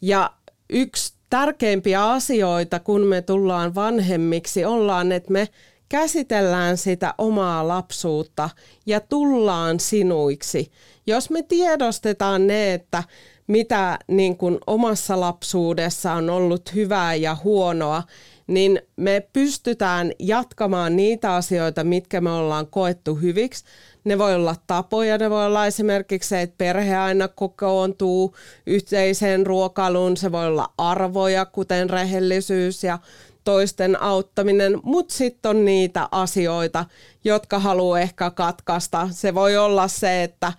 [0.00, 0.30] Ja
[0.70, 5.48] yksi tärkeimpiä asioita, kun me tullaan vanhemmiksi, ollaan, että me
[5.88, 8.50] käsitellään sitä omaa lapsuutta
[8.86, 10.72] ja tullaan sinuiksi.
[11.06, 13.04] Jos me tiedostetaan ne, että
[13.46, 18.02] mitä niin kuin omassa lapsuudessa on ollut hyvää ja huonoa,
[18.46, 23.64] niin me pystytään jatkamaan niitä asioita, mitkä me ollaan koettu hyviksi.
[24.04, 28.34] Ne voi olla tapoja, ne voi olla esimerkiksi se, että perhe aina kokoontuu
[28.66, 32.98] yhteiseen ruokailuun, se voi olla arvoja, kuten rehellisyys ja
[33.44, 36.84] toisten auttaminen, mutta sitten on niitä asioita,
[37.24, 39.08] jotka haluaa ehkä katkaista.
[39.10, 40.52] Se voi olla se, että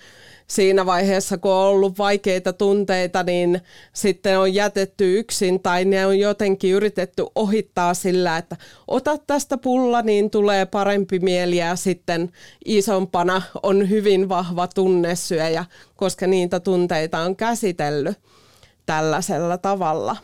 [0.48, 3.62] siinä vaiheessa, kun on ollut vaikeita tunteita, niin
[3.94, 8.56] sitten on jätetty yksin tai ne on jotenkin yritetty ohittaa sillä, että
[8.88, 12.32] ota tästä pulla, niin tulee parempi mieli ja sitten
[12.66, 18.18] isompana on hyvin vahva tunnesyöjä, koska niitä tunteita on käsitellyt
[18.86, 20.18] tällaisella tavalla.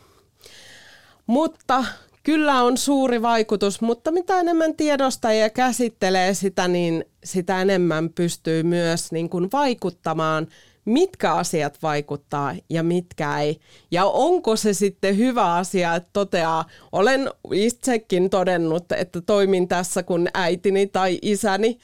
[1.27, 1.83] Mutta
[2.29, 8.63] kyllä on suuri vaikutus, mutta mitä enemmän tiedostaa ja käsittelee sitä, niin sitä enemmän pystyy
[8.63, 10.47] myös niin kuin vaikuttamaan,
[10.85, 13.59] mitkä asiat vaikuttaa ja mitkä ei.
[13.91, 20.29] Ja onko se sitten hyvä asia, että toteaa, olen itsekin todennut, että toimin tässä kuin
[20.33, 21.79] äitini tai isäni,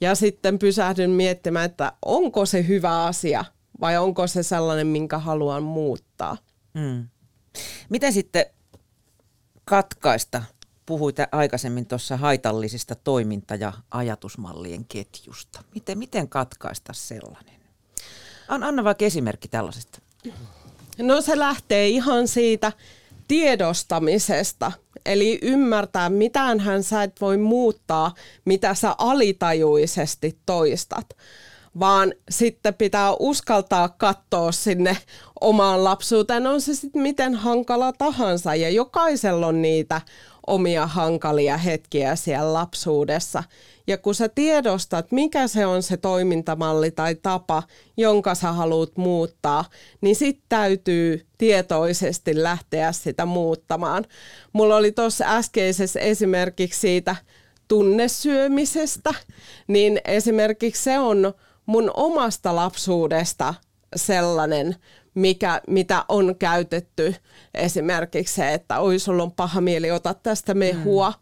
[0.00, 3.44] ja sitten pysähdyn miettimään, että onko se hyvä asia
[3.80, 6.36] vai onko se sellainen, minkä haluan muuttaa.
[6.78, 7.08] Hmm.
[7.88, 8.46] Miten sitten
[9.66, 10.42] katkaista?
[10.86, 15.62] Puhuit aikaisemmin tuossa haitallisista toiminta- ja ajatusmallien ketjusta.
[15.74, 17.60] Miten, miten katkaista sellainen?
[18.48, 19.98] Anna vaikka esimerkki tällaisesta.
[20.98, 22.72] No se lähtee ihan siitä
[23.28, 24.72] tiedostamisesta.
[25.06, 31.16] Eli ymmärtää, mitään hän sä et voi muuttaa, mitä sä alitajuisesti toistat
[31.80, 34.96] vaan sitten pitää uskaltaa katsoa sinne
[35.40, 40.00] omaan lapsuuteen, on se sitten miten hankala tahansa ja jokaisella on niitä
[40.46, 43.42] omia hankalia hetkiä siellä lapsuudessa.
[43.86, 47.62] Ja kun sä tiedostat, mikä se on se toimintamalli tai tapa,
[47.96, 49.64] jonka sä haluat muuttaa,
[50.00, 54.04] niin sit täytyy tietoisesti lähteä sitä muuttamaan.
[54.52, 57.16] Mulla oli tuossa äskeisessä esimerkiksi siitä
[57.68, 59.14] tunnesyömisestä,
[59.66, 61.34] niin esimerkiksi se on
[61.66, 63.54] mun omasta lapsuudesta
[63.96, 64.76] sellainen,
[65.14, 67.14] mikä, mitä on käytetty.
[67.54, 71.10] Esimerkiksi se, että oi sulla on paha mieli, ota tästä mehua.
[71.10, 71.14] Mm.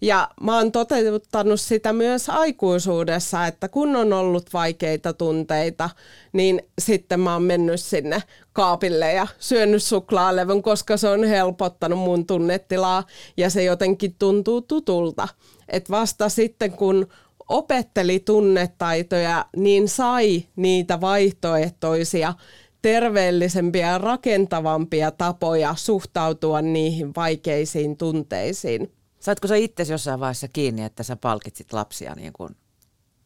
[0.00, 5.90] Ja mä oon toteuttanut sitä myös aikuisuudessa, että kun on ollut vaikeita tunteita,
[6.32, 12.26] niin sitten mä oon mennyt sinne kaapille ja syönyt suklaalevyn, koska se on helpottanut mun
[12.26, 13.04] tunnetilaa
[13.36, 15.28] ja se jotenkin tuntuu tutulta.
[15.68, 17.06] Et vasta sitten kun
[17.48, 22.34] opetteli tunnetaitoja, niin sai niitä vaihtoehtoisia
[22.82, 28.92] terveellisempiä ja rakentavampia tapoja suhtautua niihin vaikeisiin tunteisiin.
[29.20, 32.56] Saitko sä itse jossain vaiheessa kiinni, että sä palkitsit lapsia niin kuin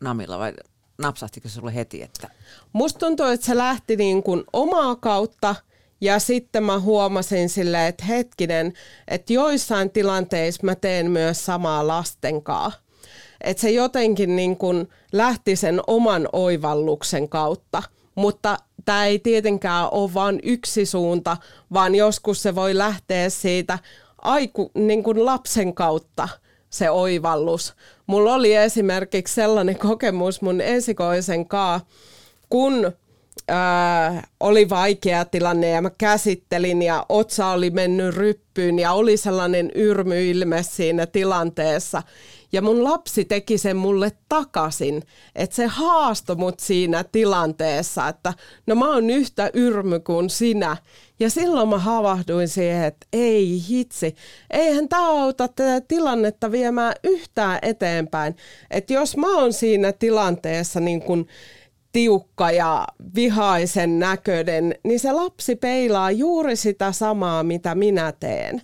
[0.01, 0.53] namilla vai
[0.99, 2.03] napsahtiko se sulle heti?
[2.03, 2.31] Että...
[2.73, 5.55] Musta tuntuu, että se lähti niin kuin omaa kautta
[6.01, 8.73] ja sitten mä huomasin sille, että hetkinen,
[9.09, 12.73] että joissain tilanteissa mä teen myös samaa lastenkaa.
[13.41, 17.83] Että se jotenkin niin kuin lähti sen oman oivalluksen kautta.
[18.15, 21.37] Mutta tämä ei tietenkään ole vain yksi suunta,
[21.73, 23.79] vaan joskus se voi lähteä siitä
[24.23, 26.29] aiku, niin kuin lapsen kautta
[26.71, 27.75] se oivallus.
[28.07, 31.87] Mulla oli esimerkiksi sellainen kokemus mun esikoisen kanssa,
[32.51, 32.93] kun
[33.49, 39.71] ää, oli vaikea tilanne ja mä käsittelin ja otsa oli mennyt ryppyyn ja oli sellainen
[39.75, 42.03] yrmyilme siinä tilanteessa.
[42.53, 45.03] Ja mun lapsi teki sen mulle takaisin,
[45.35, 48.35] että se haastoi mut siinä tilanteessa, että
[48.67, 50.77] no mä oon yhtä yrmy kuin sinä.
[51.21, 54.15] Ja silloin mä havahduin siihen, että ei hitsi,
[54.51, 58.37] eihän tämä auta tätä tilannetta viemään yhtään eteenpäin.
[58.71, 61.27] Että jos mä oon siinä tilanteessa niin kun
[61.93, 68.63] tiukka ja vihaisen näköinen, niin se lapsi peilaa juuri sitä samaa, mitä minä teen.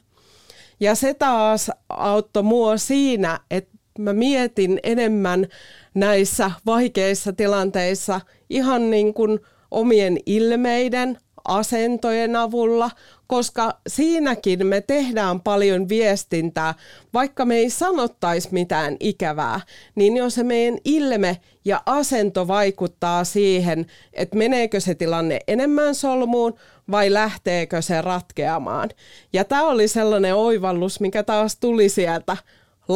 [0.80, 5.46] Ja se taas auttoi mua siinä, että mä mietin enemmän
[5.94, 12.90] näissä vaikeissa tilanteissa ihan niin kuin omien ilmeiden, asentojen avulla,
[13.26, 16.74] koska siinäkin me tehdään paljon viestintää,
[17.14, 19.60] vaikka me ei sanottaisi mitään ikävää,
[19.94, 26.54] niin jos se meidän ilme ja asento vaikuttaa siihen, että meneekö se tilanne enemmän solmuun
[26.90, 28.90] vai lähteekö se ratkeamaan.
[29.32, 32.36] Ja tämä oli sellainen oivallus, mikä taas tuli sieltä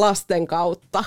[0.01, 1.05] lasten kautta.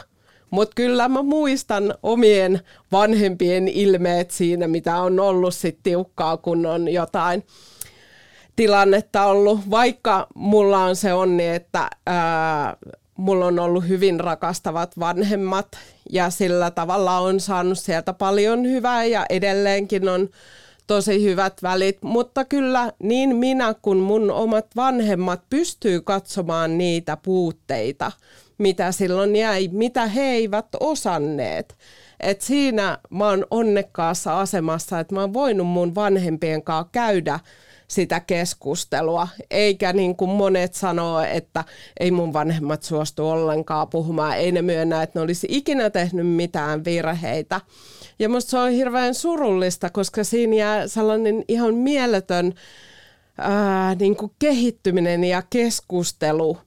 [0.49, 6.87] Mutta kyllä mä muistan omien vanhempien ilmeet siinä, mitä on ollut sit tiukkaa, kun on
[6.93, 7.43] jotain
[8.55, 9.59] tilannetta ollut.
[9.69, 12.77] Vaikka mulla on se onni, että ää,
[13.17, 15.67] mulla on ollut hyvin rakastavat vanhemmat
[16.09, 20.29] ja sillä tavalla on saanut sieltä paljon hyvää ja edelleenkin on
[20.87, 28.11] tosi hyvät välit, mutta kyllä niin minä kuin mun omat vanhemmat pystyy katsomaan niitä puutteita,
[28.59, 31.77] mitä silloin jäi, mitä he eivät osanneet.
[32.19, 37.39] Et siinä mä oon onnekkaassa asemassa, että mä oon voinut mun vanhempien kanssa käydä
[37.87, 41.63] sitä keskustelua, eikä niin kuin monet sanoo, että
[41.99, 46.85] ei mun vanhemmat suostu ollenkaan puhumaan, ei ne myönnä, että ne olisi ikinä tehnyt mitään
[46.85, 47.61] virheitä.
[48.19, 52.53] Ja musta se on hirveän surullista, koska siinä jää sellainen ihan mieletön
[53.37, 56.57] ää, niin kuin kehittyminen ja keskustelu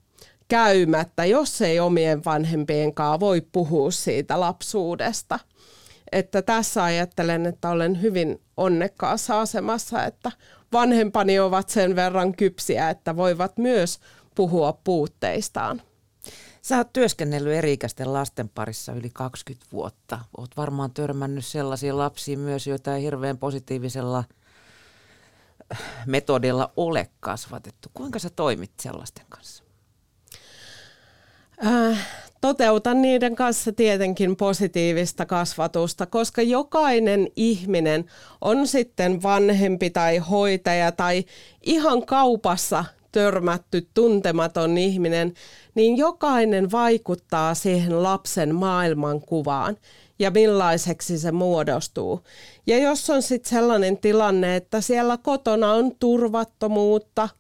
[0.53, 5.39] käymättä, jos ei omien vanhempien kanssa voi puhua siitä lapsuudesta.
[6.13, 10.33] Että tässä ajattelen, että olen hyvin onnekkaassa asemassa, että
[10.73, 14.01] vanhempani ovat sen verran kypsiä, että voivat myös
[14.35, 15.83] puhua puutteistaan.
[16.63, 20.19] Sä oot työskennellyt eri-ikäisten lasten parissa yli 20 vuotta.
[20.39, 24.25] Oot varmaan törmännyt sellaisia lapsia myös, joita ei hirveän positiivisella
[26.07, 27.89] metodilla ole kasvatettu.
[27.95, 29.62] Kuinka sä toimit sellaisten kanssa?
[31.67, 31.99] Äh,
[32.41, 38.05] toteutan niiden kanssa tietenkin positiivista kasvatusta, koska jokainen ihminen
[38.41, 41.25] on sitten vanhempi tai hoitaja tai
[41.63, 45.35] ihan kaupassa törmätty tuntematon ihminen,
[45.75, 49.77] niin jokainen vaikuttaa siihen lapsen maailmankuvaan
[50.23, 52.21] ja millaiseksi se muodostuu.
[52.67, 57.29] Ja jos on sitten sellainen tilanne, että siellä kotona on turvattomuutta–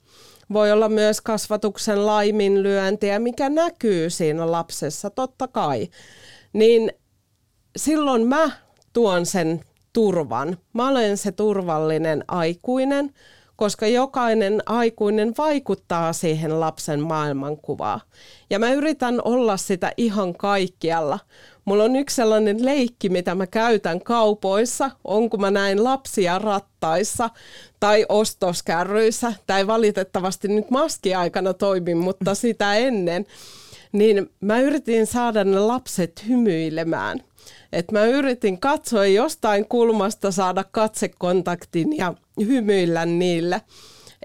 [0.52, 5.88] voi olla myös kasvatuksen laiminlyöntiä, mikä näkyy siinä lapsessa, totta kai.
[6.52, 6.92] Niin
[7.76, 8.50] silloin mä
[8.92, 9.60] tuon sen
[9.92, 10.56] turvan.
[10.72, 13.14] Mä olen se turvallinen aikuinen,
[13.56, 18.00] koska jokainen aikuinen vaikuttaa siihen lapsen maailmankuvaan.
[18.50, 21.18] Ja mä yritän olla sitä ihan kaikkialla.
[21.64, 27.30] Mulla on yksi sellainen leikki, mitä mä käytän kaupoissa, on kun mä näin lapsia rattaissa
[27.80, 29.32] tai ostoskärryissä.
[29.46, 33.26] Tämä ei valitettavasti nyt maskiaikana toimi, mutta sitä ennen.
[33.92, 37.20] Niin mä yritin saada ne lapset hymyilemään.
[37.72, 43.62] että mä yritin katsoa jostain kulmasta saada katsekontaktin ja hymyillä niille,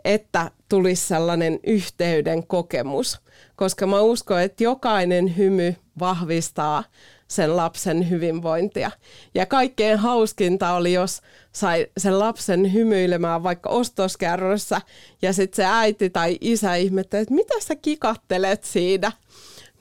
[0.06, 3.20] että tulisi sellainen yhteyden kokemus.
[3.56, 6.84] Koska mä uskon, että jokainen hymy vahvistaa
[7.28, 8.92] sen lapsen hyvinvointia.
[9.36, 11.22] Ja kaikkein hauskinta oli, jos
[11.52, 14.82] sai sen lapsen hymyilemään vaikka ostoskärryssä
[15.22, 19.12] ja sitten se äiti tai isä ihmetteli, että mitä sä kikattelet siinä.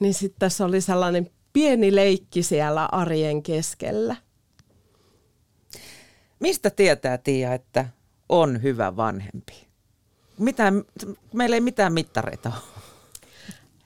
[0.00, 4.16] Niin sitten tässä oli sellainen pieni leikki siellä arjen keskellä.
[6.40, 7.86] Mistä tietää, Tiia, että
[8.28, 9.66] on hyvä vanhempi?
[10.38, 10.84] Mitään,
[11.32, 12.75] meillä ei mitään mittareita ole.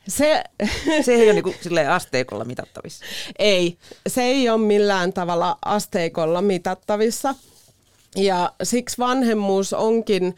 [0.09, 0.45] Se,
[1.05, 1.57] se ei ole niin kuin
[1.91, 3.05] asteikolla mitattavissa.
[3.39, 3.79] Ei,
[4.09, 7.35] se ei ole millään tavalla asteikolla mitattavissa.
[8.17, 10.37] Ja siksi vanhemmuus onkin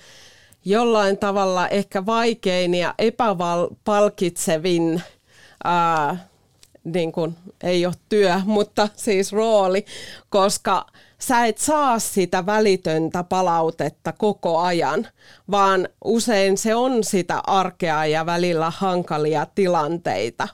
[0.64, 5.02] jollain tavalla ehkä vaikein ja epäpalkitsevin,
[5.64, 6.28] ää,
[6.84, 9.84] niin kuin, ei ole työ, mutta siis rooli,
[10.30, 10.86] koska
[11.28, 15.08] sä et saa sitä välitöntä palautetta koko ajan,
[15.50, 20.48] vaan usein se on sitä arkea ja välillä hankalia tilanteita.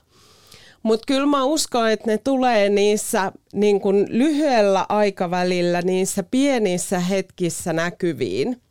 [0.83, 7.73] Mutta kyllä mä uskon, että ne tulee niissä niin kun lyhyellä aikavälillä, niissä pienissä hetkissä
[7.73, 8.61] näkyviin.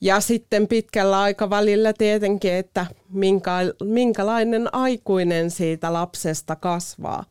[0.00, 3.52] Ja sitten pitkällä aikavälillä tietenkin, että minkä,
[3.84, 7.24] minkälainen aikuinen siitä lapsesta kasvaa.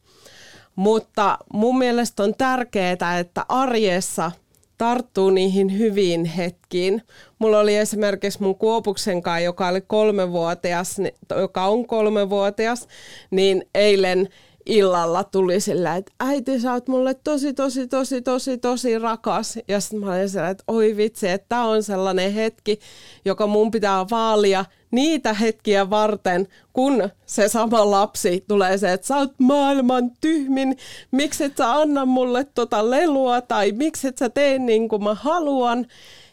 [0.75, 4.31] Mutta mun mielestä on tärkeää, että arjessa
[4.77, 7.01] tarttuu niihin hyviin hetkiin.
[7.39, 10.97] Mulla oli esimerkiksi mun Kuopuksen kanssa, joka oli kolmevuotias,
[11.39, 12.87] joka on kolmevuotias,
[13.31, 14.29] niin eilen
[14.65, 19.59] illalla tuli sillä, että äiti sä oot mulle tosi, tosi, tosi, tosi, tosi rakas.
[19.67, 22.79] Ja sitten mä olin sillä, että oi vitsi, että tämä on sellainen hetki,
[23.25, 24.65] joka mun pitää vaalia
[24.95, 30.77] niitä hetkiä varten, kun se sama lapsi tulee se, että sä oot maailman tyhmin,
[31.11, 35.13] miksi et sä anna mulle tota lelua tai miksi et sä tee niin kuin mä
[35.13, 35.85] haluan.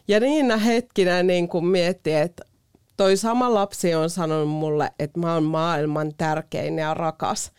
[0.07, 2.45] Ja niinä hetkinä niin kuin miettii, että
[2.97, 7.51] toi sama lapsi on sanonut mulle, että mä oon maailman tärkein ja rakas.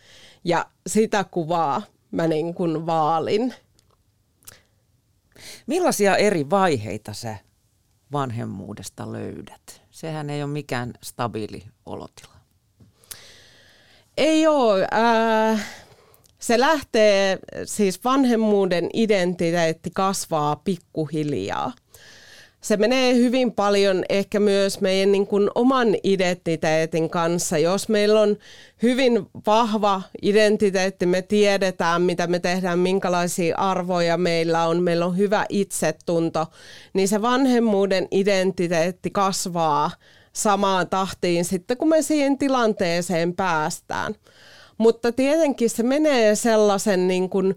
[0.43, 1.81] Ja sitä kuvaa
[2.11, 3.53] mä niin kuin vaalin.
[5.67, 7.35] Millaisia eri vaiheita sä
[8.11, 9.84] vanhemmuudesta löydät?
[9.95, 12.33] Sehän ei ole mikään stabiili olotila.
[14.17, 14.87] Ei ole.
[14.93, 15.67] Äh,
[16.39, 21.73] se lähtee, siis vanhemmuuden identiteetti kasvaa pikkuhiljaa
[22.65, 27.57] se menee hyvin paljon ehkä myös meidän niin kuin oman identiteetin kanssa.
[27.57, 28.37] Jos meillä on
[28.83, 35.45] hyvin vahva identiteetti, me tiedetään, mitä me tehdään, minkälaisia arvoja meillä on, meillä on hyvä
[35.49, 36.45] itsetunto,
[36.93, 39.91] niin se vanhemmuuden identiteetti kasvaa
[40.33, 44.15] samaan tahtiin sitten, kun me siihen tilanteeseen päästään.
[44.77, 47.55] Mutta tietenkin se menee sellaisen niin kuin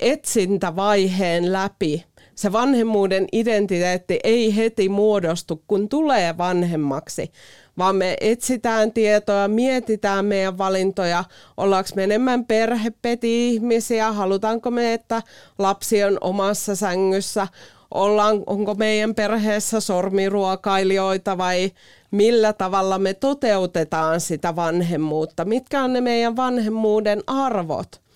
[0.00, 2.04] etsintävaiheen läpi,
[2.40, 7.32] se vanhemmuuden identiteetti ei heti muodostu, kun tulee vanhemmaksi,
[7.78, 11.24] vaan me etsitään tietoa, mietitään meidän valintoja,
[11.56, 15.22] ollaanko me enemmän perhepeti-ihmisiä, halutaanko me, että
[15.58, 17.48] lapsi on omassa sängyssä,
[17.90, 21.70] ollaan, onko meidän perheessä sormiruokailijoita vai
[22.10, 28.09] millä tavalla me toteutetaan sitä vanhemmuutta, mitkä on ne meidän vanhemmuuden arvot.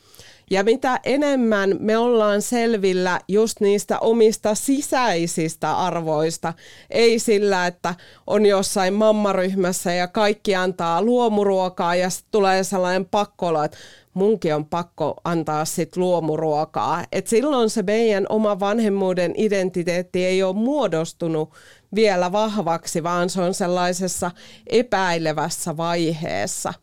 [0.50, 6.54] Ja mitä enemmän me ollaan selvillä just niistä omista sisäisistä arvoista,
[6.90, 7.94] ei sillä, että
[8.26, 13.78] on jossain mammaryhmässä ja kaikki antaa luomuruokaa ja sitten tulee sellainen pakkolo, että
[14.14, 17.04] munkin on pakko antaa sit luomuruokaa.
[17.12, 21.50] Et silloin se meidän oma vanhemmuuden identiteetti ei ole muodostunut
[21.94, 24.30] vielä vahvaksi, vaan se on sellaisessa
[24.66, 26.74] epäilevässä vaiheessa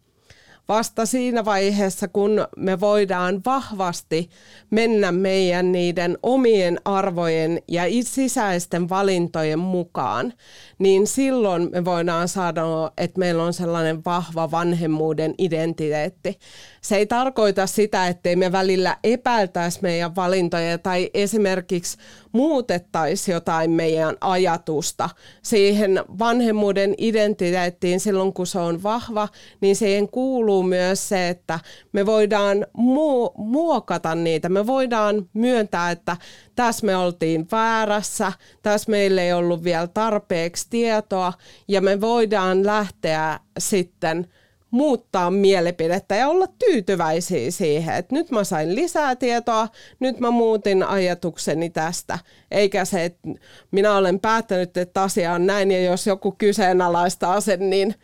[0.67, 4.29] vasta siinä vaiheessa, kun me voidaan vahvasti
[4.69, 10.33] mennä meidän niiden omien arvojen ja sisäisten valintojen mukaan,
[10.79, 16.39] niin silloin me voidaan sanoa, että meillä on sellainen vahva vanhemmuuden identiteetti.
[16.81, 21.97] Se ei tarkoita sitä, ettei me välillä epäiltäisi meidän valintoja tai esimerkiksi
[22.31, 25.09] muutettaisi jotain meidän ajatusta
[25.41, 29.27] siihen vanhemmuuden identiteettiin silloin, kun se on vahva,
[29.61, 31.59] niin siihen kuuluu myös se, että
[31.93, 34.49] me voidaan mu- muokata niitä.
[34.49, 36.17] Me voidaan myöntää, että
[36.55, 41.33] tässä me oltiin väärässä, tässä meillä ei ollut vielä tarpeeksi tietoa
[41.67, 44.27] ja me voidaan lähteä sitten
[44.71, 49.67] muuttaa mielipidettä ja olla tyytyväisiä siihen, että nyt mä sain lisää tietoa,
[49.99, 52.19] nyt mä muutin ajatukseni tästä,
[52.51, 53.29] eikä se, että
[53.71, 57.95] minä olen päättänyt, että asia on näin ja jos joku kyseenalaistaa sen, niin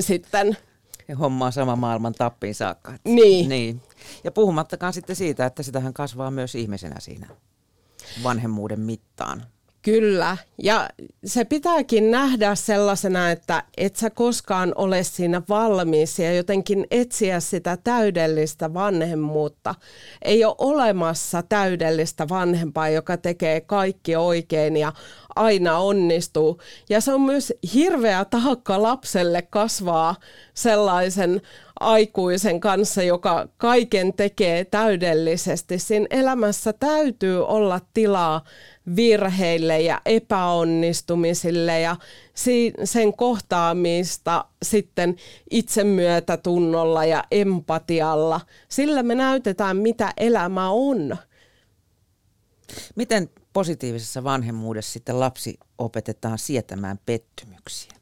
[0.00, 0.56] sitten
[1.20, 2.92] hommaa sama maailman tappiin saakka.
[3.04, 3.48] Niin.
[3.48, 3.80] niin.
[4.24, 7.26] Ja puhumattakaan sitten siitä, että sitähän kasvaa myös ihmisenä siinä
[8.22, 9.42] vanhemmuuden mittaan.
[9.82, 10.88] Kyllä, ja
[11.24, 17.78] se pitääkin nähdä sellaisena, että et sä koskaan ole siinä valmis ja jotenkin etsiä sitä
[17.84, 19.74] täydellistä vanhemmuutta.
[20.22, 24.92] Ei ole olemassa täydellistä vanhempaa, joka tekee kaikki oikein ja
[25.36, 26.60] aina onnistuu.
[26.88, 30.16] Ja se on myös hirveä taakka lapselle kasvaa
[30.54, 31.42] sellaisen
[31.80, 35.78] aikuisen kanssa, joka kaiken tekee täydellisesti.
[35.78, 38.44] Siinä elämässä täytyy olla tilaa
[38.96, 41.96] virheille ja epäonnistumisille ja
[42.84, 45.16] sen kohtaamista sitten
[45.50, 48.40] itsemyötätunnolla ja empatialla.
[48.68, 51.16] Sillä me näytetään, mitä elämä on.
[52.96, 57.92] Miten positiivisessa vanhemmuudessa sitten lapsi opetetaan sietämään pettymyksiä?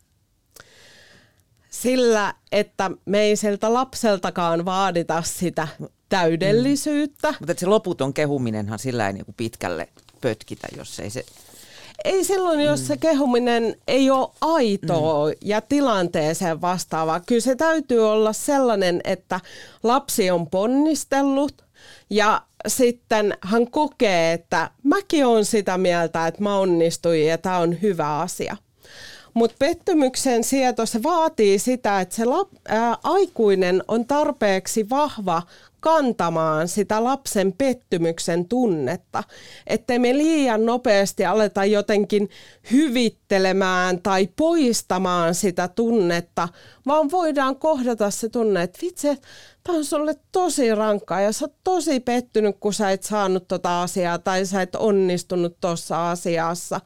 [1.71, 5.69] Sillä, että me ei sieltä lapseltakaan vaadita sitä
[6.09, 7.31] täydellisyyttä.
[7.31, 7.37] Mm.
[7.41, 9.89] Mutta se loputon kehuminenhan sillä ei niin pitkälle
[10.21, 11.25] pötkitä, jos ei se...
[12.05, 12.87] Ei silloin, jos mm.
[12.87, 15.35] se kehuminen ei ole aitoa mm.
[15.43, 17.21] ja tilanteeseen vastaava.
[17.21, 19.41] Kyllä se täytyy olla sellainen, että
[19.83, 21.65] lapsi on ponnistellut
[22.11, 27.83] ja sitten hän kokee, että mäkin olen sitä mieltä, että mä onnistuin ja tämä on
[27.83, 28.57] hyvä asia.
[29.39, 35.43] Mutta pettymyksen sieto se vaatii sitä, että se lap, ää, aikuinen on tarpeeksi vahva
[35.81, 39.25] kantamaan sitä lapsen pettymyksen tunnetta.
[39.67, 42.31] Että me liian nopeasti aleta jotenkin
[42.73, 46.49] hyvittelemään tai poistamaan sitä tunnetta,
[46.87, 49.09] vaan voidaan kohdata se tunne, että vitsi,
[49.65, 53.83] tämä on sulle tosi rankkaa ja sä oot tosi pettynyt, kun sä et saanut tota
[53.83, 56.81] asiaa tai sä et onnistunut tuossa asiassa.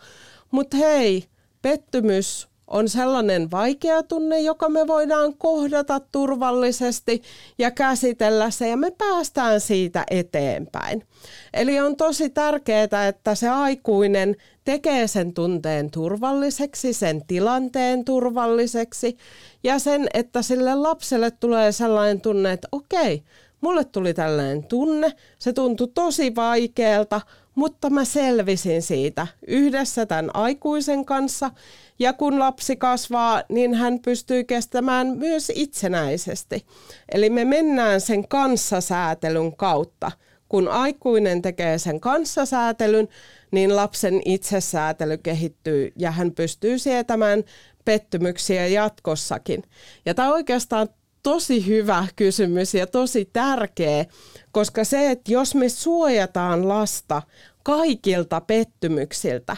[0.50, 1.31] Mutta hei,
[1.62, 7.22] pettymys on sellainen vaikea tunne, joka me voidaan kohdata turvallisesti
[7.58, 11.06] ja käsitellä se ja me päästään siitä eteenpäin.
[11.54, 19.16] Eli on tosi tärkeää, että se aikuinen tekee sen tunteen turvalliseksi, sen tilanteen turvalliseksi
[19.62, 23.22] ja sen, että sille lapselle tulee sellainen tunne, että okei,
[23.60, 27.20] mulle tuli tällainen tunne, se tuntui tosi vaikealta,
[27.54, 31.50] mutta mä selvisin siitä yhdessä tämän aikuisen kanssa
[31.98, 36.66] ja kun lapsi kasvaa, niin hän pystyy kestämään myös itsenäisesti.
[37.12, 40.12] Eli me mennään sen kanssasäätelyn kautta.
[40.48, 43.08] Kun aikuinen tekee sen kanssasäätelyn,
[43.50, 47.44] niin lapsen itsesäätely kehittyy ja hän pystyy sietämään
[47.84, 49.62] pettymyksiä jatkossakin.
[50.06, 50.88] Ja tämä oikeastaan
[51.22, 54.04] tosi hyvä kysymys ja tosi tärkeä,
[54.52, 57.22] koska se, että jos me suojataan lasta
[57.62, 59.56] kaikilta pettymyksiltä,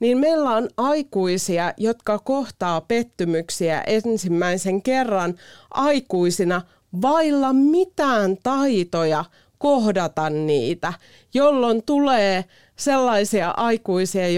[0.00, 5.34] niin meillä on aikuisia, jotka kohtaa pettymyksiä ensimmäisen kerran
[5.70, 6.62] aikuisina
[7.02, 9.24] vailla mitään taitoja
[9.58, 10.92] kohdata niitä,
[11.34, 12.44] jolloin tulee
[12.76, 14.28] sellaisia aikuisia,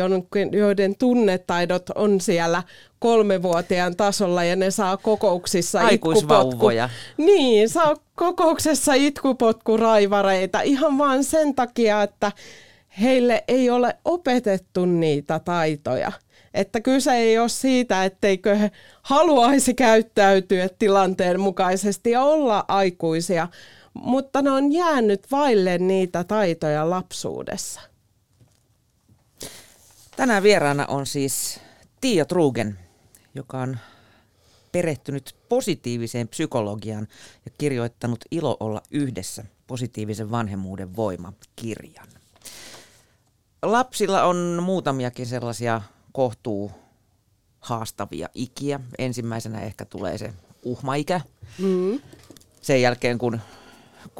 [0.53, 2.63] joiden tunnetaidot on siellä
[3.01, 6.67] kolmevuotiaan tasolla ja ne saa kokouksissa itkupotku.
[7.17, 12.33] Niin, saa kokouksessa itkupotkuraivareita ihan vain sen takia, että
[13.01, 16.13] heille ei ole opetettu niitä taitoja.
[16.55, 18.71] Että kyse ei ole siitä, etteikö he
[19.03, 23.49] haluaisi käyttäytyä tilanteen mukaisesti ja olla aikuisia,
[23.95, 27.81] mutta ne on jäänyt vaille niitä taitoja lapsuudessa.
[30.17, 31.61] Tänään vieraana on siis
[32.01, 32.79] Tiia Trugen,
[33.35, 33.79] joka on
[34.73, 37.09] perehtynyt positiiviseen psykologiaan
[37.45, 42.09] ja kirjoittanut Ilo olla yhdessä positiivisen vanhemmuuden voima kirjan
[43.63, 46.71] lapsilla on muutamiakin sellaisia kohtuu
[47.61, 48.81] haastavia ikiä.
[48.99, 51.21] Ensimmäisenä ehkä tulee se uhmaikä.
[51.59, 52.01] Mm.
[52.61, 53.41] Sen jälkeen, kun,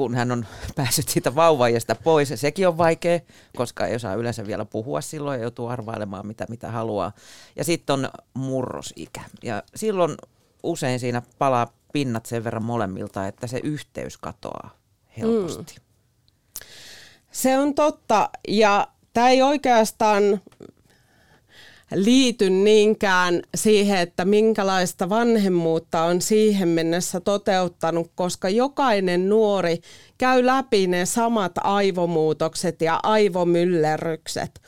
[0.01, 0.47] kun hän on
[0.77, 3.21] päässyt siitä vauvajasta pois, sekin on vaikea,
[3.57, 7.13] koska ei osaa yleensä vielä puhua silloin ja joutuu arvailemaan, mitä, mitä haluaa.
[7.57, 9.21] Ja sitten on murrosikä.
[9.43, 10.17] Ja silloin
[10.63, 14.71] usein siinä palaa pinnat sen verran molemmilta, että se yhteys katoaa
[15.19, 15.75] helposti.
[15.77, 15.85] Mm.
[17.33, 18.31] Se on totta.
[18.49, 20.41] Ja tämä ei oikeastaan
[21.95, 29.81] liity niinkään siihen, että minkälaista vanhemmuutta on siihen mennessä toteuttanut, koska jokainen nuori
[30.19, 34.61] käy läpi ne samat aivomuutokset ja aivomyllerrykset.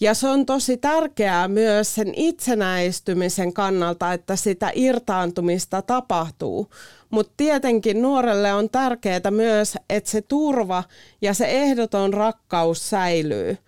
[0.00, 6.70] Ja se on tosi tärkeää myös sen itsenäistymisen kannalta, että sitä irtaantumista tapahtuu.
[7.10, 10.84] Mutta tietenkin nuorelle on tärkeää myös, että se turva
[11.22, 13.58] ja se ehdoton rakkaus säilyy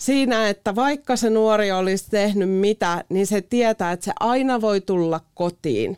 [0.00, 4.80] siinä, että vaikka se nuori olisi tehnyt mitä, niin se tietää, että se aina voi
[4.80, 5.96] tulla kotiin.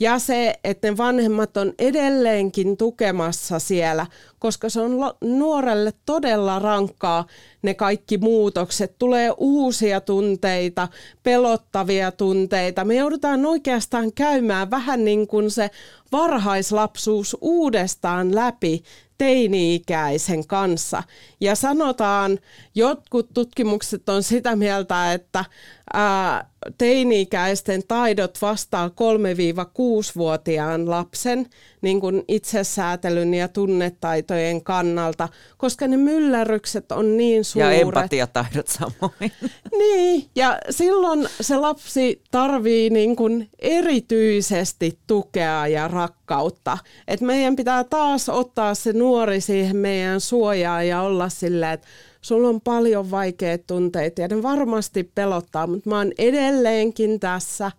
[0.00, 4.06] Ja se, että ne vanhemmat on edelleenkin tukemassa siellä,
[4.38, 7.26] koska se on nuorelle todella rankkaa
[7.62, 8.94] ne kaikki muutokset.
[8.98, 10.88] Tulee uusia tunteita,
[11.22, 12.84] pelottavia tunteita.
[12.84, 15.70] Me joudutaan oikeastaan käymään vähän niin kuin se
[16.12, 18.82] varhaislapsuus uudestaan läpi
[19.18, 21.02] teini-ikäisen kanssa.
[21.40, 22.38] Ja sanotaan,
[22.74, 25.44] jotkut tutkimukset on sitä mieltä, että
[25.92, 31.46] ää, teini-ikäisten taidot vastaa 3-6-vuotiaan lapsen
[31.82, 37.72] niin kuin itsesäätelyn ja tunnetaitojen kannalta, koska ne myllärrykset on niin suuret.
[37.72, 39.32] Ja empatiataidot samoin.
[39.78, 46.78] Niin, ja silloin se lapsi tarvii niin kuin erityisesti tukea ja rakkautta.
[47.08, 51.86] Et meidän pitää taas ottaa se nuori siihen meidän suojaan ja olla silleen, että
[52.24, 57.72] sulla on paljon vaikeita tunteita ja ne varmasti pelottaa, mutta mä oon edelleenkin tässä.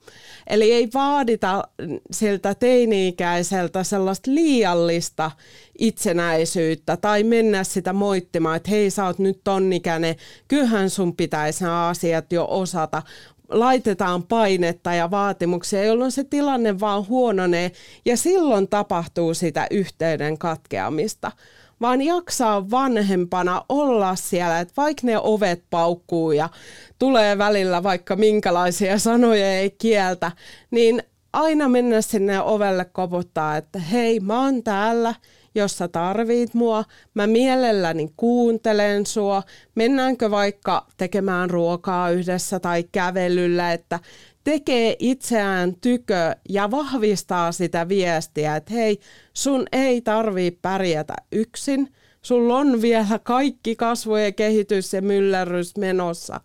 [0.47, 1.63] Eli ei vaadita
[2.11, 5.31] siltä teini-ikäiseltä sellaista liiallista
[5.79, 10.15] itsenäisyyttä tai mennä sitä moittimaan, että hei sä oot nyt tonnikäinen,
[10.47, 13.01] kyllähän sun pitäisi nämä asiat jo osata,
[13.49, 17.71] laitetaan painetta ja vaatimuksia, jolloin se tilanne vaan huononee
[18.05, 21.31] ja silloin tapahtuu sitä yhteyden katkeamista
[21.81, 26.49] vaan jaksaa vanhempana olla siellä, että vaikka ne ovet paukkuu ja
[26.99, 30.31] tulee välillä vaikka minkälaisia sanoja ei kieltä,
[30.71, 31.03] niin
[31.33, 35.15] aina mennä sinne ovelle koputtaa, että hei, mä oon täällä,
[35.55, 39.43] jos sä tarvit mua, mä mielelläni kuuntelen sua,
[39.75, 43.99] mennäänkö vaikka tekemään ruokaa yhdessä tai kävelyllä, että
[44.45, 48.99] tekee itseään tykö ja vahvistaa sitä viestiä, että hei,
[49.33, 56.41] sun ei tarvii pärjätä yksin, sulla on vielä kaikki kasvu ja kehitys ja myllerrys menossa.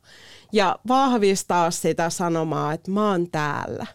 [0.53, 3.86] Ja vahvistaa sitä sanomaa, että mä oon täällä.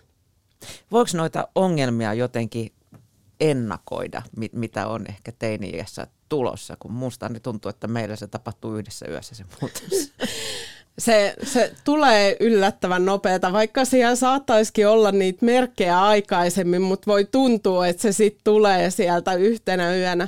[0.91, 2.71] Voiko noita ongelmia jotenkin
[3.39, 5.71] ennakoida, mitä on ehkä teini
[6.29, 10.13] tulossa, kun musta niin tuntuu, että meillä se tapahtuu yhdessä yössä se muutos.
[10.99, 17.87] Se, se tulee yllättävän nopeata, vaikka siellä saattaisikin olla niitä merkkejä aikaisemmin, mutta voi tuntua,
[17.87, 20.27] että se sitten tulee sieltä yhtenä yönä.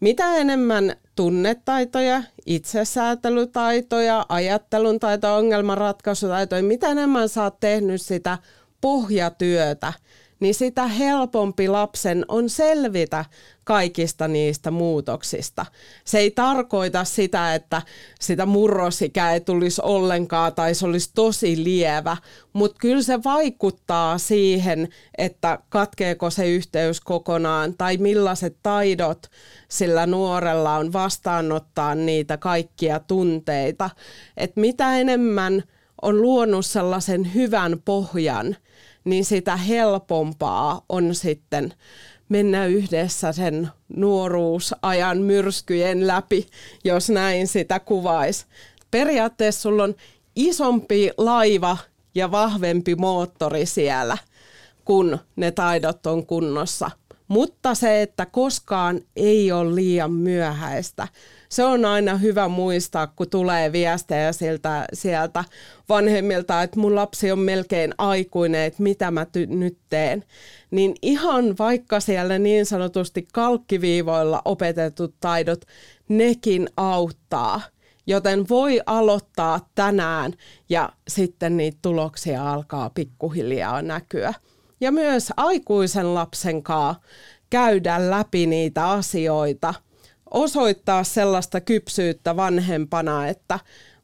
[0.00, 8.38] Mitä enemmän tunnetaitoja, itsesäätelytaitoja, ajattelun taitoja, ongelmanratkaisutaitoja, mitä enemmän sä oot tehnyt sitä
[8.80, 9.92] pohjatyötä,
[10.40, 13.24] niin sitä helpompi lapsen on selvitä
[13.64, 15.66] kaikista niistä muutoksista.
[16.04, 17.82] Se ei tarkoita sitä, että
[18.20, 22.16] sitä murrosikää ei tulisi ollenkaan tai se olisi tosi lievä,
[22.52, 24.88] mutta kyllä se vaikuttaa siihen,
[25.18, 29.26] että katkeeko se yhteys kokonaan tai millaiset taidot
[29.68, 33.90] sillä nuorella on vastaanottaa niitä kaikkia tunteita.
[34.36, 35.62] Et mitä enemmän
[36.02, 38.56] on luonut sellaisen hyvän pohjan,
[39.04, 41.74] niin sitä helpompaa on sitten
[42.28, 46.46] mennä yhdessä sen nuoruusajan myrskyjen läpi,
[46.84, 48.46] jos näin sitä kuvaisi.
[48.90, 49.94] Periaatteessa sulla on
[50.36, 51.76] isompi laiva
[52.14, 54.18] ja vahvempi moottori siellä,
[54.84, 56.90] kun ne taidot on kunnossa.
[57.28, 61.08] Mutta se, että koskaan ei ole liian myöhäistä,
[61.50, 65.44] se on aina hyvä muistaa, kun tulee viestejä sieltä, sieltä
[65.88, 70.24] vanhemmilta, että mun lapsi on melkein aikuinen, että mitä mä ty- nyt teen.
[70.70, 75.60] Niin ihan vaikka siellä niin sanotusti kalkkiviivoilla opetetut taidot,
[76.08, 77.60] nekin auttaa.
[78.06, 80.32] Joten voi aloittaa tänään
[80.68, 84.34] ja sitten niitä tuloksia alkaa pikkuhiljaa näkyä.
[84.80, 87.02] Ja myös aikuisen lapsen kanssa
[87.50, 89.74] käydä läpi niitä asioita–
[90.30, 93.58] osoittaa sellaista kypsyyttä vanhempana, että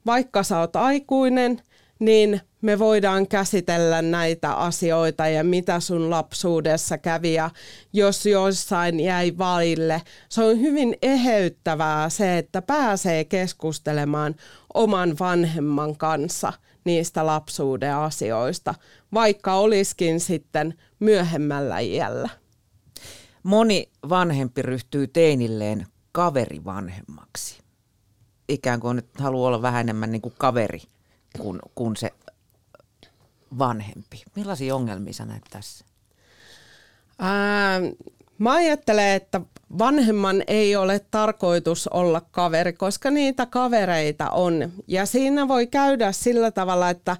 [0.07, 1.63] vaikka sä oot aikuinen,
[1.99, 7.51] niin me voidaan käsitellä näitä asioita ja mitä sun lapsuudessa kävi ja
[7.93, 10.03] jos jossain jäi vaille.
[10.29, 14.35] Se on hyvin eheyttävää se, että pääsee keskustelemaan
[14.75, 16.53] oman vanhemman kanssa
[16.85, 18.75] niistä lapsuuden asioista,
[19.15, 22.29] vaikka olisikin sitten myöhemmällä iällä.
[23.43, 25.87] Moni vanhempi ryhtyy teinilleen
[26.17, 27.59] kaveri vanhemmaksi.
[28.49, 30.83] Ikään kuin nyt haluaa olla vähän enemmän niin kuin kaveri
[31.39, 32.11] kuin, kuin se
[33.59, 34.23] vanhempi.
[34.35, 35.85] Millaisia ongelmia sä näet tässä?
[37.19, 37.81] Ää,
[38.39, 39.41] mä ajattelen, että
[39.79, 44.73] vanhemman ei ole tarkoitus olla kaveri, koska niitä kavereita on.
[44.87, 47.17] Ja siinä voi käydä sillä tavalla, että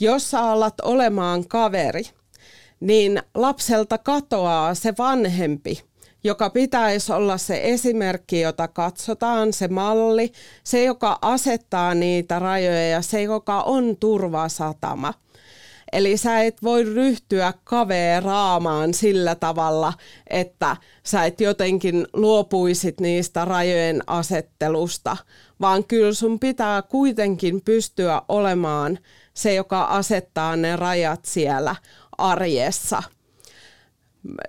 [0.00, 2.02] jos sä alat olemaan kaveri,
[2.80, 5.87] niin lapselta katoaa se vanhempi
[6.28, 10.32] joka pitäisi olla se esimerkki, jota katsotaan, se malli,
[10.64, 15.14] se, joka asettaa niitä rajoja ja se, joka on turvasatama.
[15.92, 19.92] Eli sä et voi ryhtyä kaveeraamaan sillä tavalla,
[20.30, 25.16] että sä et jotenkin luopuisit niistä rajojen asettelusta,
[25.60, 28.98] vaan kyllä sun pitää kuitenkin pystyä olemaan
[29.34, 31.76] se, joka asettaa ne rajat siellä
[32.18, 33.02] arjessa.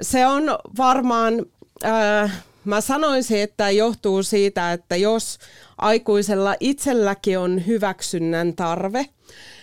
[0.01, 0.43] Se on
[0.77, 1.45] varmaan,
[1.85, 5.37] äh, mä sanoisin, että johtuu siitä, että jos
[5.77, 9.05] aikuisella itselläkin on hyväksynnän tarve,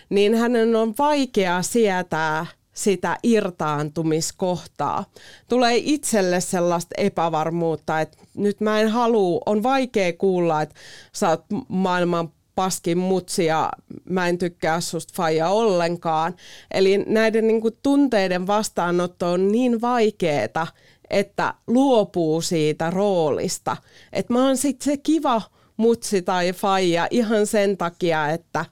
[0.09, 5.05] niin hänen on vaikea sietää sitä irtaantumiskohtaa.
[5.49, 10.75] Tulee itselle sellaista epävarmuutta, että nyt mä en halua, on vaikea kuulla, että
[11.12, 13.71] sä oot maailman paskin mutsi ja
[14.05, 16.35] mä en tykkää susta faija ollenkaan.
[16.71, 20.67] Eli näiden niin kuin, tunteiden vastaanotto on niin vaikeeta,
[21.11, 23.76] että luopuu siitä roolista.
[24.12, 25.42] Että mä oon sitten se kiva
[25.76, 28.64] mutsi tai faija ihan sen takia, että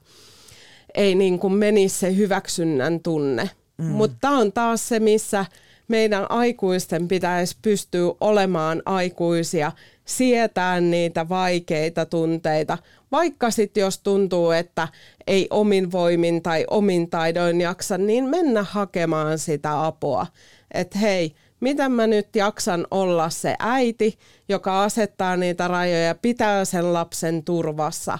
[0.95, 3.49] ei niin kuin menisi se hyväksynnän tunne.
[3.77, 3.85] Mm.
[3.85, 5.45] Mutta on taas se, missä
[5.87, 9.71] meidän aikuisten pitäisi pystyä olemaan aikuisia,
[10.05, 12.77] sietää niitä vaikeita tunteita,
[13.11, 14.87] vaikka sitten jos tuntuu, että
[15.27, 20.27] ei omin voimin tai omin taidoin jaksa, niin mennä hakemaan sitä apua.
[20.73, 26.93] Että hei, miten mä nyt jaksan olla se äiti, joka asettaa niitä rajoja, pitää sen
[26.93, 28.19] lapsen turvassa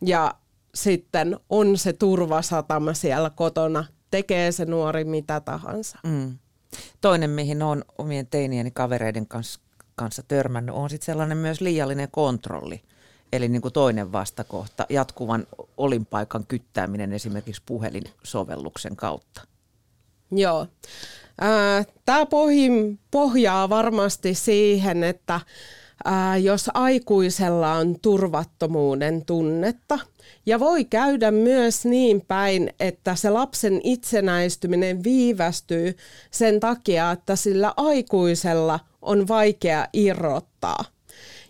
[0.00, 0.34] ja
[0.74, 5.98] sitten on se turvasatama siellä kotona, tekee se nuori mitä tahansa.
[6.04, 6.38] Mm.
[7.00, 9.60] Toinen, mihin on omien teinieni kavereiden kanssa,
[9.94, 12.82] kanssa törmännyt, on sitten sellainen myös liiallinen kontrolli.
[13.32, 15.46] Eli niin kuin toinen vastakohta, jatkuvan
[15.76, 19.40] olinpaikan kyttääminen esimerkiksi puhelinsovelluksen kautta.
[20.30, 20.66] Joo.
[22.04, 22.26] Tämä
[23.10, 25.40] pohjaa varmasti siihen, että
[26.42, 29.98] jos aikuisella on turvattomuuden tunnetta,
[30.46, 35.96] ja voi käydä myös niin päin, että se lapsen itsenäistyminen viivästyy
[36.30, 40.84] sen takia, että sillä aikuisella on vaikea irrottaa.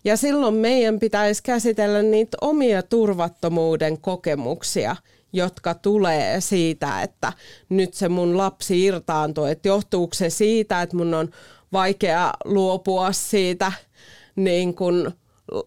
[0.05, 4.97] Ja silloin meidän pitäisi käsitellä niitä omia turvattomuuden kokemuksia,
[5.35, 7.33] jotka tulee siitä, että
[7.69, 9.45] nyt se mun lapsi irtaantuu.
[9.45, 11.29] Että johtuuko se siitä, että mun on
[11.73, 13.73] vaikea luopua siitä
[14.37, 15.13] niin kuin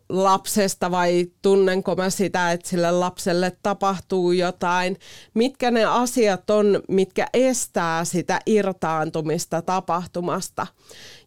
[0.09, 4.97] lapsesta vai tunnenko mä sitä, että sille lapselle tapahtuu jotain.
[5.33, 10.67] Mitkä ne asiat on, mitkä estää sitä irtaantumista tapahtumasta.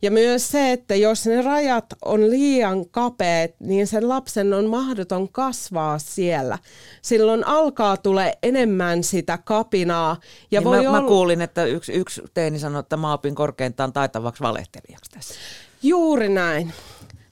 [0.02, 5.28] Ja myös se, että jos ne rajat on liian kapeat, niin sen lapsen on mahdoton
[5.28, 6.58] kasvaa siellä.
[7.02, 10.16] Silloin alkaa tulee enemmän sitä kapinaa.
[10.50, 11.00] Ja niin voi mä, olla...
[11.00, 15.34] mä kuulin, että yksi, yksi teini sanoi, että mä opin korkeintaan taitavaksi valehtelijaksi tässä.
[15.82, 16.72] Juuri näin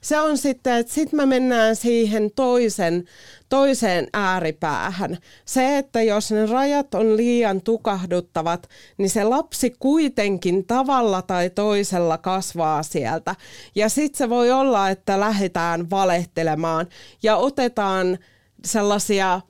[0.01, 3.03] se on sitten, että sitten me mennään siihen toisen,
[3.49, 5.17] toiseen ääripäähän.
[5.45, 12.17] Se, että jos ne rajat on liian tukahduttavat, niin se lapsi kuitenkin tavalla tai toisella
[12.17, 13.35] kasvaa sieltä.
[13.75, 16.87] Ja sitten se voi olla, että lähdetään valehtelemaan
[17.23, 18.17] ja otetaan
[18.65, 19.41] sellaisia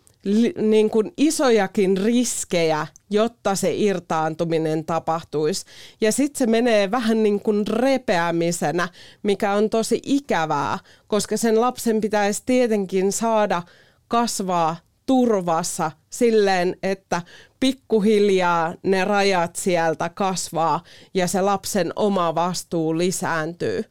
[0.61, 5.65] niin kuin isojakin riskejä, jotta se irtaantuminen tapahtuisi.
[6.01, 8.89] Ja sitten se menee vähän niin kuin repeämisenä,
[9.23, 13.63] mikä on tosi ikävää, koska sen lapsen pitäisi tietenkin saada
[14.07, 14.75] kasvaa
[15.05, 17.21] turvassa silleen, että
[17.59, 23.83] pikkuhiljaa ne rajat sieltä kasvaa ja se lapsen oma vastuu lisääntyy.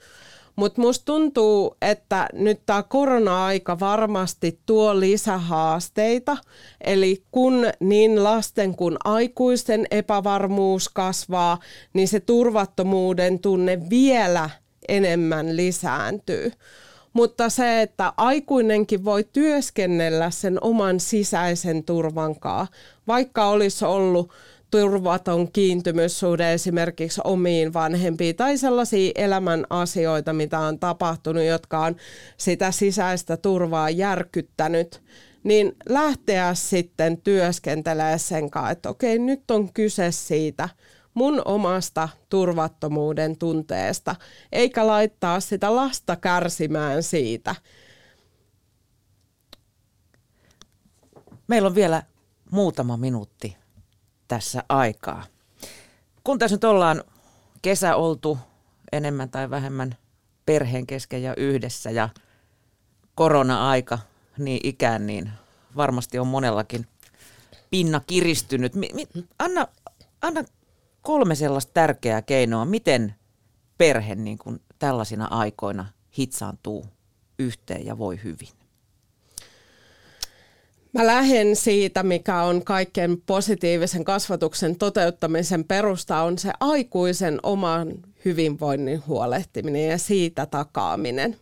[0.58, 6.36] Mutta musta tuntuu, että nyt tämä korona-aika varmasti tuo lisähaasteita.
[6.80, 11.58] Eli kun niin lasten kuin aikuisten epävarmuus kasvaa,
[11.92, 14.50] niin se turvattomuuden tunne vielä
[14.88, 16.52] enemmän lisääntyy.
[17.12, 22.66] Mutta se, että aikuinenkin voi työskennellä sen oman sisäisen turvankaa,
[23.06, 24.32] vaikka olisi ollut
[24.70, 31.96] turvaton kiintymyssuhde esimerkiksi omiin vanhempiin tai sellaisia elämän asioita, mitä on tapahtunut, jotka on
[32.36, 35.02] sitä sisäistä turvaa järkyttänyt,
[35.44, 40.68] niin lähteä sitten työskentelemään sen kanssa, että okei, nyt on kyse siitä
[41.14, 44.16] mun omasta turvattomuuden tunteesta,
[44.52, 47.54] eikä laittaa sitä lasta kärsimään siitä.
[51.48, 52.02] Meillä on vielä
[52.50, 53.56] muutama minuutti
[54.28, 55.24] tässä aikaa.
[56.24, 57.04] Kun tässä nyt ollaan
[57.62, 58.38] kesä oltu
[58.92, 59.96] enemmän tai vähemmän
[60.46, 62.08] perheen kesken ja yhdessä ja
[63.14, 63.98] korona-aika
[64.38, 65.30] niin ikään, niin
[65.76, 66.86] varmasti on monellakin
[67.70, 68.74] pinna kiristynyt.
[68.74, 69.08] Mi- mi-
[69.38, 69.66] anna,
[70.22, 70.44] anna
[71.02, 73.14] kolme sellaista tärkeää keinoa, miten
[73.78, 75.86] perhe niin kuin tällaisina aikoina
[76.18, 76.86] hitsaantuu
[77.38, 78.57] yhteen ja voi hyvin.
[80.98, 87.92] Mä lähden siitä, mikä on kaikkein positiivisen kasvatuksen toteuttamisen perusta, on se aikuisen oman
[88.24, 91.36] hyvinvoinnin huolehtiminen ja siitä takaaminen.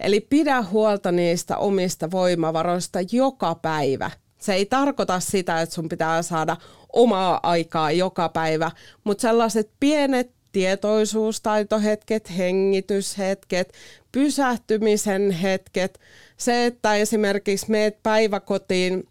[0.00, 4.10] Eli pidä huolta niistä omista voimavaroista joka päivä.
[4.38, 6.56] Se ei tarkoita sitä, että sun pitää saada
[6.92, 8.70] omaa aikaa joka päivä,
[9.04, 13.72] mutta sellaiset pienet tietoisuustaitohetket, hengityshetket,
[14.12, 16.00] pysähtymisen hetket,
[16.38, 19.08] se, että esimerkiksi meet päiväkotiin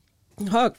[0.50, 0.72] ha-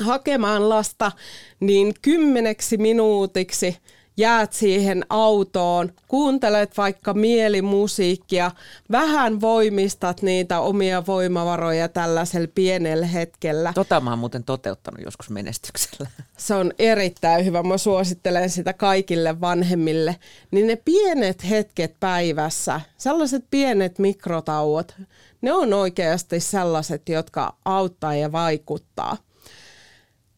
[0.00, 1.12] hakemaan lasta,
[1.60, 3.76] niin kymmeneksi minuutiksi–
[4.16, 8.50] jäät siihen autoon, kuuntelet vaikka mielimusiikkia,
[8.90, 13.72] vähän voimistat niitä omia voimavaroja tällaisella pienellä hetkellä.
[13.74, 16.10] Tota mä oon muuten toteuttanut joskus menestyksellä.
[16.36, 17.62] Se on erittäin hyvä.
[17.62, 20.16] Mä suosittelen sitä kaikille vanhemmille.
[20.50, 24.94] Niin ne pienet hetket päivässä, sellaiset pienet mikrotauot,
[25.40, 29.16] ne on oikeasti sellaiset, jotka auttaa ja vaikuttaa.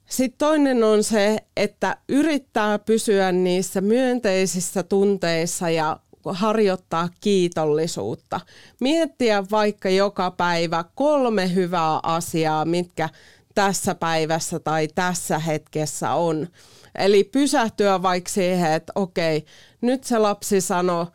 [0.08, 8.40] Sitten toinen on se, että yrittää pysyä niissä myönteisissä tunteissa ja harjoittaa kiitollisuutta.
[8.80, 13.08] Miettiä vaikka joka päivä kolme hyvää asiaa, mitkä
[13.54, 16.48] tässä päivässä tai tässä hetkessä on.
[16.94, 19.44] Eli pysähtyä vaikka siihen, että okei,
[19.80, 21.06] nyt se lapsi sanoi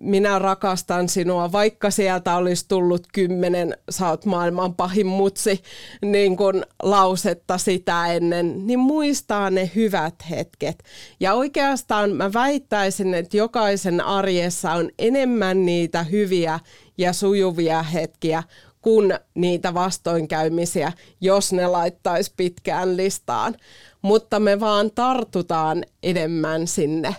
[0.00, 5.62] minä rakastan sinua, vaikka sieltä olisi tullut kymmenen, sä oot maailman pahin mutsi,
[6.04, 10.84] niin kuin lausetta sitä ennen, niin muistaa ne hyvät hetket.
[11.20, 16.60] Ja oikeastaan mä väittäisin, että jokaisen arjessa on enemmän niitä hyviä
[16.98, 18.42] ja sujuvia hetkiä
[18.80, 23.56] kuin niitä vastoinkäymisiä, jos ne laittaisi pitkään listaan.
[24.02, 27.16] Mutta me vaan tartutaan enemmän sinne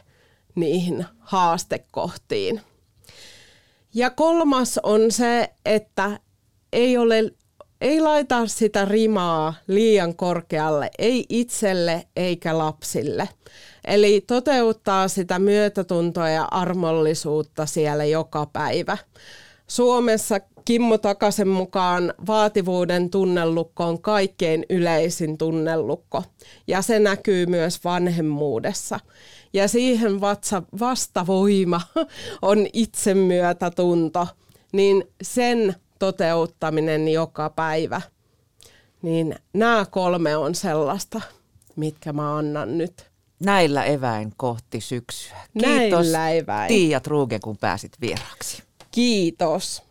[0.55, 2.61] niihin haastekohtiin.
[3.93, 6.19] Ja kolmas on se, että
[6.73, 7.23] ei, ole,
[7.81, 13.29] ei laita sitä rimaa liian korkealle, ei itselle eikä lapsille.
[13.85, 18.97] Eli toteuttaa sitä myötätuntoa ja armollisuutta siellä joka päivä.
[19.67, 26.23] Suomessa Kimmo Takasen mukaan vaativuuden tunnelukko on kaikkein yleisin tunnelukko
[26.67, 28.99] ja se näkyy myös vanhemmuudessa.
[29.53, 31.81] Ja siihen vatsa, vastavoima
[32.41, 34.27] on itsemyötätunto,
[34.71, 38.01] niin sen toteuttaminen joka päivä.
[39.01, 41.21] Niin nämä kolme on sellaista,
[41.75, 43.11] mitkä mä annan nyt.
[43.39, 45.37] Näillä eväin kohti syksyä.
[45.59, 46.67] Kiitos Näillä eväin.
[46.67, 48.63] Tiia Trugen, kun pääsit vieraaksi.
[48.91, 49.83] Kiitos.